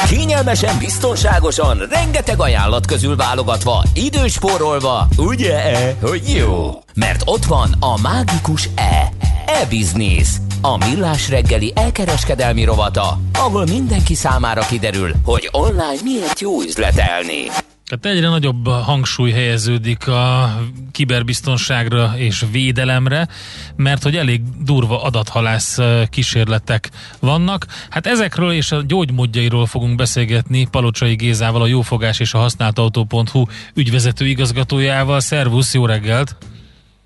[0.08, 6.70] Kényelmesen, biztonságosan, rengeteg ajánlat közül válogatva, időspórolva, ugye-e, hogy jó?
[6.94, 9.12] Mert ott van a mágikus E.
[9.46, 10.28] E-Business.
[10.62, 17.42] A millás reggeli elkereskedelmi rovata, ahol mindenki számára kiderül, hogy online miért jó üzletelni.
[17.88, 20.54] Tehát egyre nagyobb hangsúly helyeződik a
[20.92, 23.28] kiberbiztonságra és védelemre,
[23.76, 25.78] mert hogy elég durva adathalász
[26.10, 27.66] kísérletek vannak.
[27.90, 34.26] Hát ezekről és a gyógymódjairól fogunk beszélgetni Palocsai Gézával, a Jófogás és a Használtautó.hu ügyvezető
[34.26, 35.20] igazgatójával.
[35.20, 36.36] Szervusz, jó reggelt!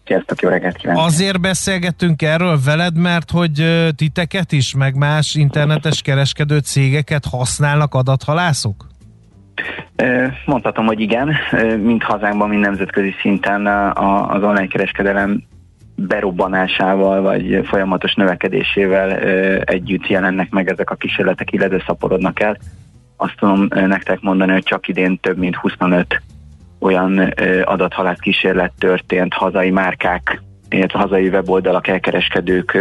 [0.06, 1.04] Sziasztok, jó reggelt kívánok!
[1.04, 8.90] Azért beszélgettünk erről veled, mert hogy titeket is, meg más internetes kereskedő cégeket használnak adathalászok?
[10.44, 11.34] Mondhatom, hogy igen,
[11.82, 15.42] mind hazánkban, mind nemzetközi szinten az online kereskedelem
[15.96, 19.16] berobbanásával, vagy folyamatos növekedésével
[19.64, 22.56] együtt jelennek meg ezek a kísérletek, illetve szaporodnak el.
[23.16, 26.22] Azt tudom nektek mondani, hogy csak idén több mint 25
[26.80, 27.18] olyan
[27.64, 30.42] adathalász kísérlet történt hazai márkák
[30.72, 32.72] illetve hazai weboldalak elkereskedők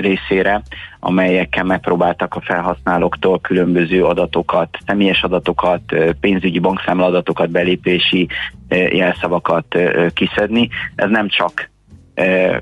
[0.00, 0.62] részére,
[1.00, 5.80] amelyekkel megpróbáltak a felhasználóktól különböző adatokat, személyes adatokat,
[6.20, 8.28] pénzügyi bankszámla adatokat, belépési
[8.90, 9.76] jelszavakat
[10.14, 10.68] kiszedni.
[10.94, 11.72] Ez nem csak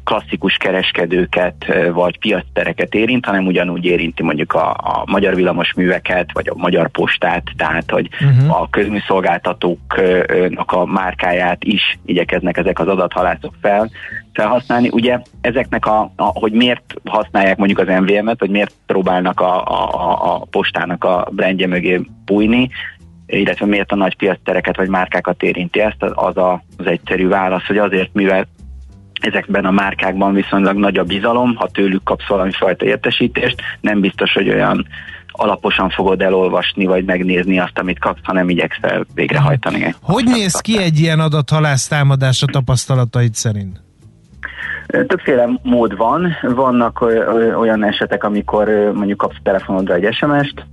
[0.05, 1.55] klasszikus kereskedőket
[1.93, 7.43] vagy piactereket érint, hanem ugyanúgy érinti mondjuk a, a magyar villamosműveket, vagy a magyar postát,
[7.57, 8.61] tehát hogy uh-huh.
[8.61, 13.91] a közműszolgáltatóknak a márkáját is igyekeznek ezek az adathalászok fel,
[14.33, 14.89] felhasználni.
[14.89, 20.35] Ugye ezeknek a, a hogy miért használják mondjuk az MVM-et, vagy miért próbálnak a, a,
[20.35, 22.71] a postának a brandje mögé bújni,
[23.27, 27.79] illetve miért a nagy piactereket vagy márkákat érinti ezt, az a, az egyszerű válasz, hogy
[27.79, 28.47] azért, mivel
[29.23, 34.33] ezekben a márkákban viszonylag nagy a bizalom, ha tőlük kapsz valami fajta értesítést, nem biztos,
[34.33, 34.87] hogy olyan
[35.33, 39.95] alaposan fogod elolvasni, vagy megnézni azt, amit kapsz, hanem igyekszel végrehajtani.
[40.03, 43.81] Hogy néz ki egy ilyen adathalász támadás a tapasztalataid szerint?
[44.87, 46.37] Többféle mód van.
[46.43, 47.01] Vannak
[47.59, 50.67] olyan esetek, amikor mondjuk kapsz telefonodra egy SMS-t,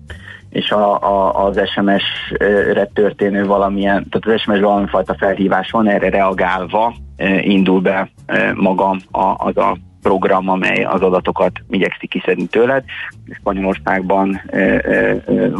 [0.49, 6.93] és a, a, az SMS-re történő valamilyen, tehát az SMS valamifajta felhívás van, erre reagálva
[7.41, 8.09] indul be
[8.53, 12.83] maga a, az a program, amely az adatokat igyekszik kiszedni tőled.
[13.39, 14.41] Spanyolországban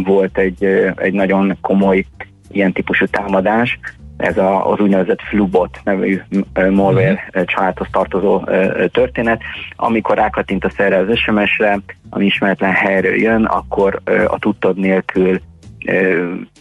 [0.03, 0.63] volt egy,
[0.95, 2.05] egy nagyon komoly
[2.51, 3.79] ilyen típusú támadás,
[4.20, 6.22] ez a, az úgynevezett Flubot nevű
[6.53, 7.43] malware mhm.
[7.45, 8.43] családhoz tartozó
[8.91, 9.41] történet.
[9.76, 15.39] Amikor rákattintasz erre az SMS-re, ami ismeretlen helyről jön, akkor a tudtad nélkül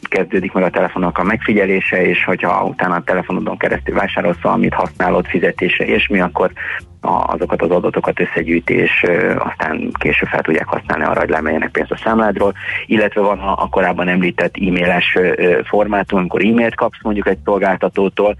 [0.09, 5.27] kezdődik meg a telefonok a megfigyelése, és hogyha utána a telefonodon keresztül vásárolsz valamit, használod
[5.27, 6.53] fizetése és mi, akkor
[7.01, 9.07] azokat az adatokat összegyűjti, és
[9.39, 12.53] aztán később fel tudják használni arra, hogy lemenjenek pénzt a számládról,
[12.87, 15.19] illetve van a korábban említett e-mailes
[15.65, 18.37] formátum, amikor e-mailt kapsz mondjuk egy szolgáltatótól,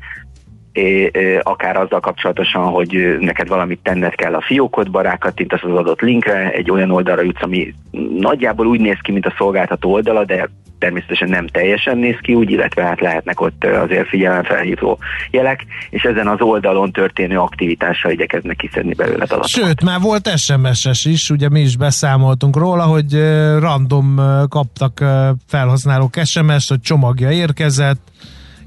[1.43, 6.71] akár azzal kapcsolatosan, hogy neked valamit tenned kell a fiókodba, rákattintasz az adott linkre, egy
[6.71, 7.75] olyan oldalra jutsz, ami
[8.19, 10.49] nagyjából úgy néz ki, mint a szolgáltató oldala, de
[10.79, 14.09] természetesen nem teljesen néz ki úgy, illetve hát lehetnek ott azért
[14.47, 14.99] felhívó
[15.31, 19.49] jelek, és ezen az oldalon történő aktivitásra igyekeznek kiszedni belőle adatokat.
[19.49, 23.13] Sőt, már volt SMS-es is, ugye mi is beszámoltunk róla, hogy
[23.59, 25.05] random kaptak
[25.47, 28.01] felhasználók SMS-t, hogy csomagja érkezett,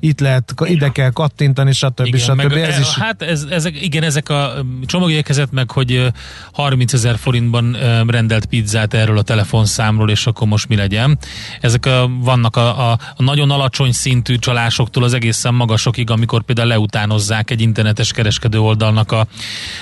[0.04, 2.06] itt lehet, ide kell kattintani, stb.
[2.06, 2.36] Igen, stb.
[2.36, 2.94] Meg, ez is...
[2.94, 4.54] Hát ez, ezek, igen, ezek a
[4.86, 6.08] csomagjegykezet meg, hogy
[6.52, 7.78] 30 ezer forintban
[8.08, 11.18] rendelt pizzát erről a telefonszámról, és akkor most mi legyen.
[11.60, 16.68] Ezek a, vannak a, a, a nagyon alacsony szintű csalásoktól az egészen magasokig, amikor például
[16.68, 19.28] leutánozzák egy internetes kereskedő oldalnak a,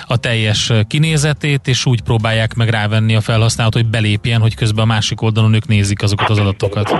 [0.07, 4.87] a teljes kinézetét, és úgy próbálják meg rávenni a felhasználót, hogy belépjen, hogy közben a
[4.87, 6.91] másik oldalon ők nézik azokat az adatokat.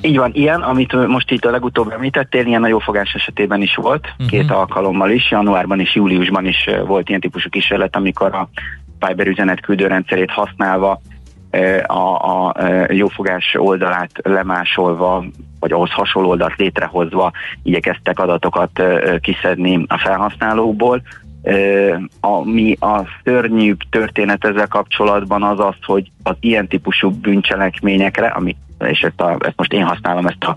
[0.00, 4.06] Így van, ilyen, amit most itt a legutóbb említettél, ilyen a jófogás esetében is volt,
[4.12, 4.26] uh-huh.
[4.26, 8.48] két alkalommal is, januárban és júliusban is volt ilyen típusú kísérlet, amikor a
[9.06, 11.00] Viber üzenetküldő rendszerét használva
[11.86, 11.98] a,
[12.30, 12.54] a
[12.88, 15.24] jófogás oldalát lemásolva,
[15.60, 17.32] vagy ahhoz hasonló oldalt létrehozva
[17.62, 18.82] igyekeztek adatokat
[19.20, 21.02] kiszedni a felhasználókból.
[22.20, 29.00] Ami a szörnyűbb történet ezzel kapcsolatban az az, hogy az ilyen típusú bűncselekményekre, ami és
[29.00, 30.56] ezt, a, ezt most én használom ezt a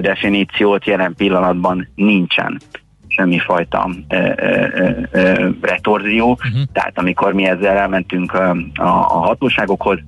[0.00, 2.60] definíciót, jelen pillanatban nincsen.
[3.08, 6.62] Semmifajta ö, ö, ö, retorzió, uh-huh.
[6.72, 9.98] tehát amikor mi ezzel elmentünk a, a hatóságokhoz,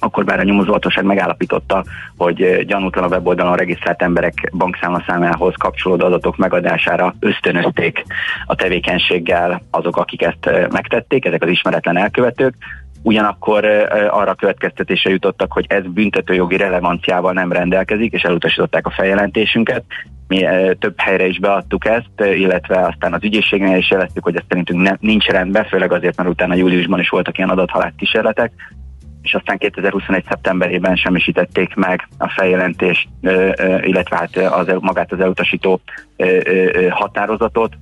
[0.00, 1.84] akkor bár a nyomozóhatóság megállapította,
[2.16, 8.02] hogy gyanútlan a weboldalon regisztrált emberek bankszámlaszámához kapcsolódó adatok megadására ösztönözték
[8.46, 12.54] a tevékenységgel azok, akik ezt megtették, ezek az ismeretlen elkövetők,
[13.02, 13.64] ugyanakkor
[14.10, 19.84] arra következtetése jutottak, hogy ez büntetőjogi relevanciával nem rendelkezik, és elutasították a feljelentésünket.
[20.28, 20.46] Mi
[20.78, 24.92] több helyre is beadtuk ezt, illetve aztán az ügyészségnél is jeleztük, hogy ez szerintünk ne,
[25.00, 28.52] nincs rendben, főleg azért, mert utána júliusban is voltak ilyen adathalát kísérletek,
[29.22, 30.24] és aztán 2021.
[30.28, 33.08] szeptemberében semmisítették meg a feljelentést,
[33.80, 35.80] illetve hát az, magát az elutasító
[36.90, 37.72] határozatot,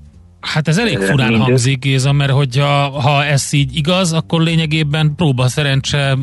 [0.46, 1.44] Hát ez elég furán Mindő.
[1.44, 6.14] hangzik, Géza, mert hogyha ha ez így igaz, akkor lényegében próba szerencse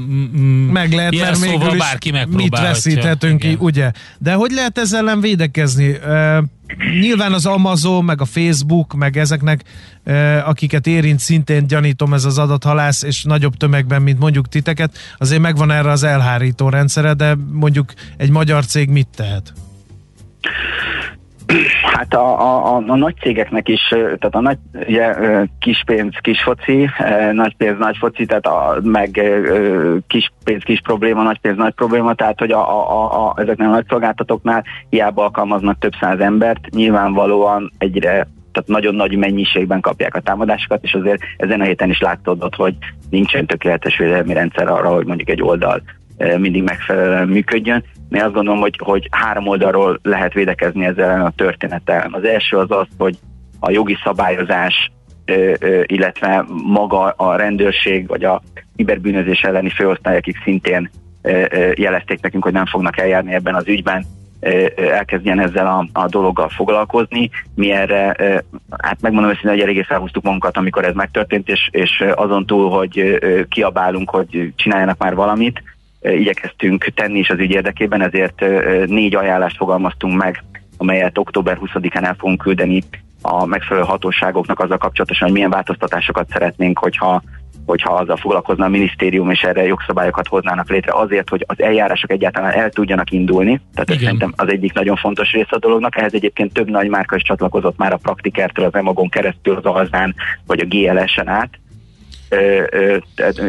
[0.72, 3.92] meg lehet, mert szóval bárki mit veszíthetünk ki, ugye?
[4.18, 5.90] De hogy lehet ezzel ellen védekezni?
[5.90, 6.44] Uh,
[7.00, 9.64] nyilván az Amazon, meg a Facebook, meg ezeknek,
[10.06, 15.42] uh, akiket érint szintén gyanítom ez az adathalász, és nagyobb tömegben, mint mondjuk titeket, azért
[15.42, 19.54] megvan erre az elhárító rendszere, de mondjuk egy magyar cég mit tehet?
[21.82, 25.16] Hát a, a, a, a nagy cégeknek is, tehát a nagy ugye,
[25.60, 26.90] kis pénz, kis foci,
[27.32, 29.22] nagy pénz, nagy foci, tehát a, meg
[30.08, 33.68] kis pénz, kis probléma, nagy pénz, nagy probléma, tehát hogy a, a, a, a, ezeknél
[33.68, 40.16] a nagy szolgáltatóknál hiába alkalmaznak több száz embert, nyilvánvalóan egyre tehát nagyon nagy mennyiségben kapják
[40.16, 42.76] a támadásokat, és azért ezen a héten is látszódott, hogy
[43.10, 45.82] nincsen tökéletes védelmi rendszer arra, hogy mondjuk egy oldal
[46.18, 47.84] mindig megfelelően működjön.
[48.10, 52.10] Én azt gondolom, hogy, hogy három oldalról lehet védekezni ezzel a történettel.
[52.12, 53.18] Az első az az, hogy
[53.60, 54.92] a jogi szabályozás,
[55.86, 58.42] illetve maga a rendőrség, vagy a
[58.76, 60.90] kiberbűnözés elleni főosztály, akik szintén
[61.76, 64.06] jelezték nekünk, hogy nem fognak eljárni ebben az ügyben,
[64.76, 67.30] elkezdjen ezzel a, a dologgal foglalkozni.
[67.56, 68.16] Mi erre,
[68.78, 73.20] hát megmondom őszintén, hogy eléggé felhúztuk magunkat, amikor ez megtörtént, és, és azon túl, hogy
[73.50, 75.64] kiabálunk, hogy csináljanak már valamit,
[76.04, 78.40] igyekeztünk tenni is az ügy érdekében, ezért
[78.88, 80.44] négy ajánlást fogalmaztunk meg,
[80.78, 82.84] amelyet október 20-án el fogunk küldeni
[83.22, 87.22] a megfelelő hatóságoknak azzal kapcsolatosan, hogy milyen változtatásokat szeretnénk, hogyha
[87.66, 92.52] hogyha azzal foglalkozna a minisztérium, és erre jogszabályokat hoznának létre azért, hogy az eljárások egyáltalán
[92.52, 93.62] el tudjanak indulni.
[93.74, 95.98] Tehát ez szerintem az egyik nagyon fontos része a dolognak.
[95.98, 100.16] Ehhez egyébként több nagy márka is csatlakozott már a Praktikertől, az Emagon keresztül, az Alzán,
[100.48, 101.50] vagy a GLS-en át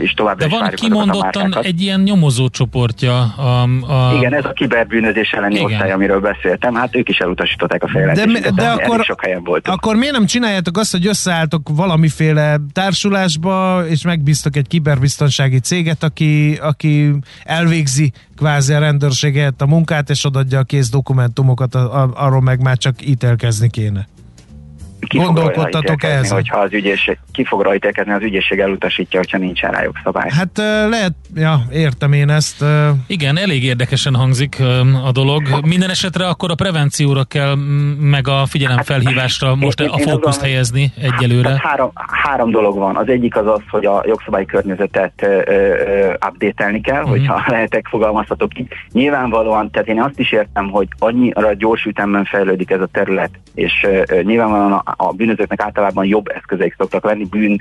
[0.01, 3.21] és továbbra De van kimondottan egy ilyen nyomozó csoportja.
[3.21, 4.15] A, a...
[4.17, 5.67] Igen, ez a kiberbűnözés elleni Igen.
[5.67, 8.43] osztály, amiről beszéltem, hát ők is elutasították a fejlesztést.
[8.43, 9.77] De, de, de akkor, sok helyen voltunk.
[9.77, 16.59] akkor miért nem csináljátok azt, hogy összeálltok valamiféle társulásba, és megbíztok egy kiberbiztonsági céget, aki,
[16.63, 17.11] aki
[17.45, 21.75] elvégzi kvázi a rendőrséget a munkát, és odaadja a kész dokumentumokat,
[22.15, 24.07] arról meg már csak ítélkezni kéne.
[25.07, 26.35] Ki fog Gondolkodtatok ítélkezni, ezen?
[26.37, 30.31] hogyha az ügyészség, ki fog rajta ítélkezni, az ügyészség elutasítja, hogyha nincsen rá jogszabály.
[30.31, 30.57] Hát
[30.89, 32.65] lehet, ja, értem én ezt.
[33.07, 34.57] Igen, elég érdekesen hangzik
[35.05, 35.43] a dolog.
[35.67, 37.55] Minden esetre akkor a prevencióra kell,
[38.01, 41.43] meg a figyelemfelhívásra most én- a én fókuszt gondolom, helyezni egyelőre.
[41.49, 41.91] Tehát három,
[42.23, 42.97] három dolog van.
[42.97, 45.27] Az egyik az az, hogy a jogszabályi környezetet
[46.29, 47.11] update-elni kell, Mhm.
[47.11, 48.69] hogyha lehetek fogalmazhatok így.
[48.93, 53.87] Nyilvánvalóan, tehát én azt is értem, hogy annyira gyors ütemben fejlődik ez a terület, és
[54.23, 57.61] nyilvánvalóan a, a bűnözőknek általában jobb eszközeik szoktak lenni bűn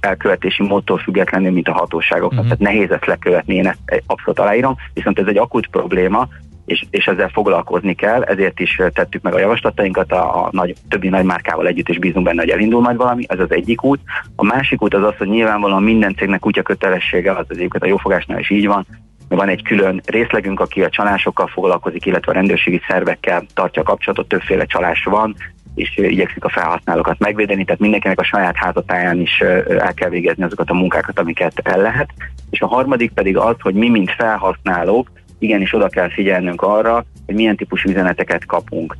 [0.00, 2.44] elkövetési módtól függetlenül, mint a hatóságoknak.
[2.44, 2.48] Mhm.
[2.48, 6.28] Tehát nehéz ezt lekövetni, én ezt abszolút aláírom, viszont ez egy akut probléma,
[6.64, 11.08] és, és ezzel foglalkozni kell, ezért is tettük meg a javaslatainkat a, a nagy, többi
[11.08, 14.00] nagy márkával együtt, és bízunk benne, hogy elindul majd valami, ez az egyik út.
[14.36, 17.86] A másik út az az, hogy nyilvánvalóan minden cégnek kutya kötelessége, az az egyébként a
[17.86, 18.86] jófogásnál is így van,
[19.28, 24.28] van egy külön részlegünk, aki a csalásokkal foglalkozik, illetve a rendőrségi szervekkel tartja a kapcsolatot,
[24.28, 25.36] többféle csalás van,
[25.74, 30.70] és igyekszik a felhasználókat megvédeni, tehát mindenkinek a saját házatáján is el kell végezni azokat
[30.70, 32.10] a munkákat, amiket el lehet.
[32.50, 37.34] És a harmadik pedig az, hogy mi, mint felhasználók, igenis oda kell figyelnünk arra, hogy
[37.34, 38.96] milyen típusú üzeneteket kapunk.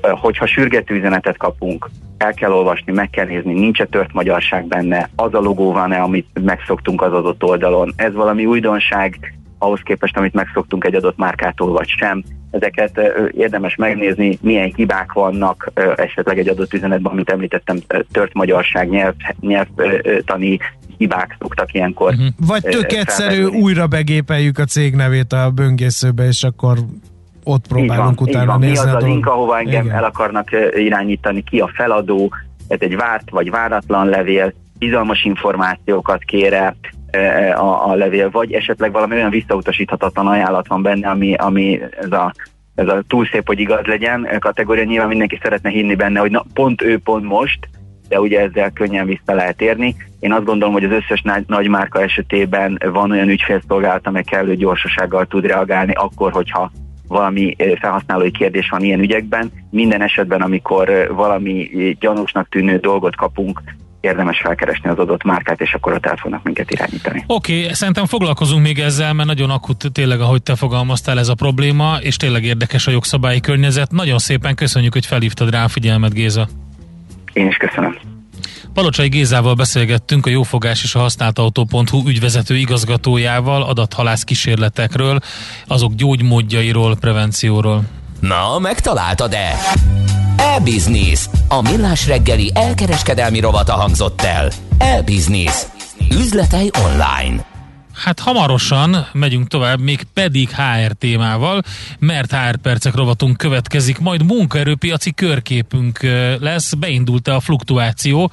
[0.00, 5.34] Hogyha sürgető üzenetet kapunk, el kell olvasni, meg kell nézni, nincs-e tört magyarság benne, az
[5.34, 10.84] a logó van-e, amit megszoktunk az adott oldalon, ez valami újdonság ahhoz képest, amit megszoktunk
[10.84, 12.22] egy adott márkától, vagy sem.
[12.50, 13.00] Ezeket
[13.36, 17.78] érdemes megnézni, milyen hibák vannak esetleg egy adott üzenetben, amit említettem,
[18.12, 20.58] tört magyarság, nyelv, nyelvtani
[20.96, 22.12] hibák szoktak ilyenkor.
[22.12, 22.26] Mhm.
[22.46, 26.78] Vagy tök egyszerű, újra begépeljük a cég nevét a böngészőbe, és akkor
[27.44, 28.58] ott próbálunk így van, utána így van.
[28.58, 29.96] nézni Mi az a link, ahova engem Igen.
[29.96, 32.34] el akarnak irányítani, ki a feladó,
[32.68, 36.76] ez egy várt vagy váratlan levél, bizalmas információkat kére
[37.54, 42.32] a, a levél, vagy esetleg valami olyan visszautasíthatatlan ajánlat van benne, ami, ami ez a
[42.74, 46.44] ez a túl szép, hogy igaz legyen kategória, nyilván mindenki szeretne hinni benne, hogy na,
[46.54, 47.58] pont ő, pont most,
[48.08, 49.96] de ugye ezzel könnyen vissza lehet érni.
[50.20, 54.56] Én azt gondolom, hogy az összes nagy, nagy márka esetében van olyan ügyfélszolgálat, amely kellő
[54.56, 56.70] gyorsasággal tud reagálni akkor, hogyha
[57.08, 59.50] valami felhasználói kérdés van ilyen ügyekben.
[59.70, 63.62] Minden esetben, amikor valami gyanúsnak tűnő dolgot kapunk,
[64.00, 67.24] érdemes felkeresni az adott márkát, és akkor ott el fognak minket irányítani.
[67.26, 71.34] Oké, okay, szerintem foglalkozunk még ezzel, mert nagyon akut tényleg, ahogy te fogalmaztál ez a
[71.34, 73.90] probléma, és tényleg érdekes a jogszabályi környezet.
[73.90, 76.48] Nagyon szépen köszönjük, hogy felhívtad rá a figyelmet, Géza.
[77.32, 77.98] Én is köszönöm.
[78.74, 85.18] Palocsai Gézával beszélgettünk a Jófogás és a használtautó.hu ügyvezető igazgatójával adathalász kísérletekről,
[85.66, 87.82] azok gyógymódjairól, prevencióról.
[88.20, 89.54] Na, megtaláltad-e?
[90.40, 91.28] E-Business.
[91.48, 94.52] A millás reggeli elkereskedelmi rovata hangzott el.
[94.78, 95.66] E-Business.
[96.10, 97.49] Üzletei online.
[98.04, 101.62] Hát hamarosan megyünk tovább, még pedig HR témával,
[101.98, 105.98] mert HR percek rovatunk következik, majd munkaerőpiaci körképünk
[106.40, 108.32] lesz, beindult a fluktuáció,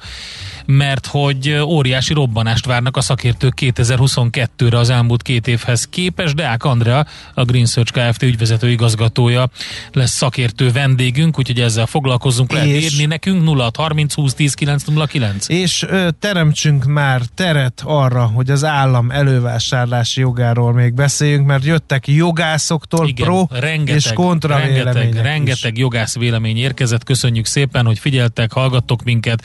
[0.66, 6.34] mert hogy óriási robbanást várnak a szakértők 2022-re az elmúlt két évhez képest.
[6.34, 8.22] Deák Andrea, a Green Search Kft.
[8.22, 9.48] ügyvezető igazgatója
[9.92, 12.52] lesz szakértő vendégünk, úgyhogy ezzel foglalkozunk.
[12.52, 15.48] Lehet És- írni nekünk 0630 20 10 909.
[15.48, 19.10] És ö, teremtsünk már teret arra, hogy az állam
[19.58, 23.46] elővásárlási jogáról még beszéljünk, mert jöttek jogászoktól pro
[23.84, 27.04] és kontra rengeteg, vélemények rengeteg jogász vélemény érkezett.
[27.04, 29.42] Köszönjük szépen, hogy figyeltek, hallgattok minket,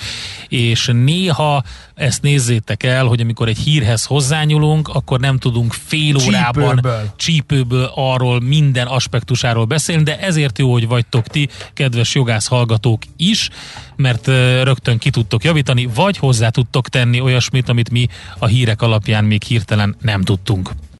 [0.48, 1.64] és néha
[1.96, 7.14] ezt nézzétek el, hogy amikor egy hírhez hozzányúlunk, akkor nem tudunk fél órában Csípőből.
[7.16, 13.50] csípőből arról minden aspektusáról beszélni, de ezért jó, hogy vagytok ti, kedves jogász hallgatók is,
[13.96, 14.28] mert
[14.64, 19.44] rögtön ki tudtok javítani, vagy hozzá tudtok tenni olyasmit, amit mi a hírek alapján még
[19.44, 20.70] hirtelen nem tudtunk.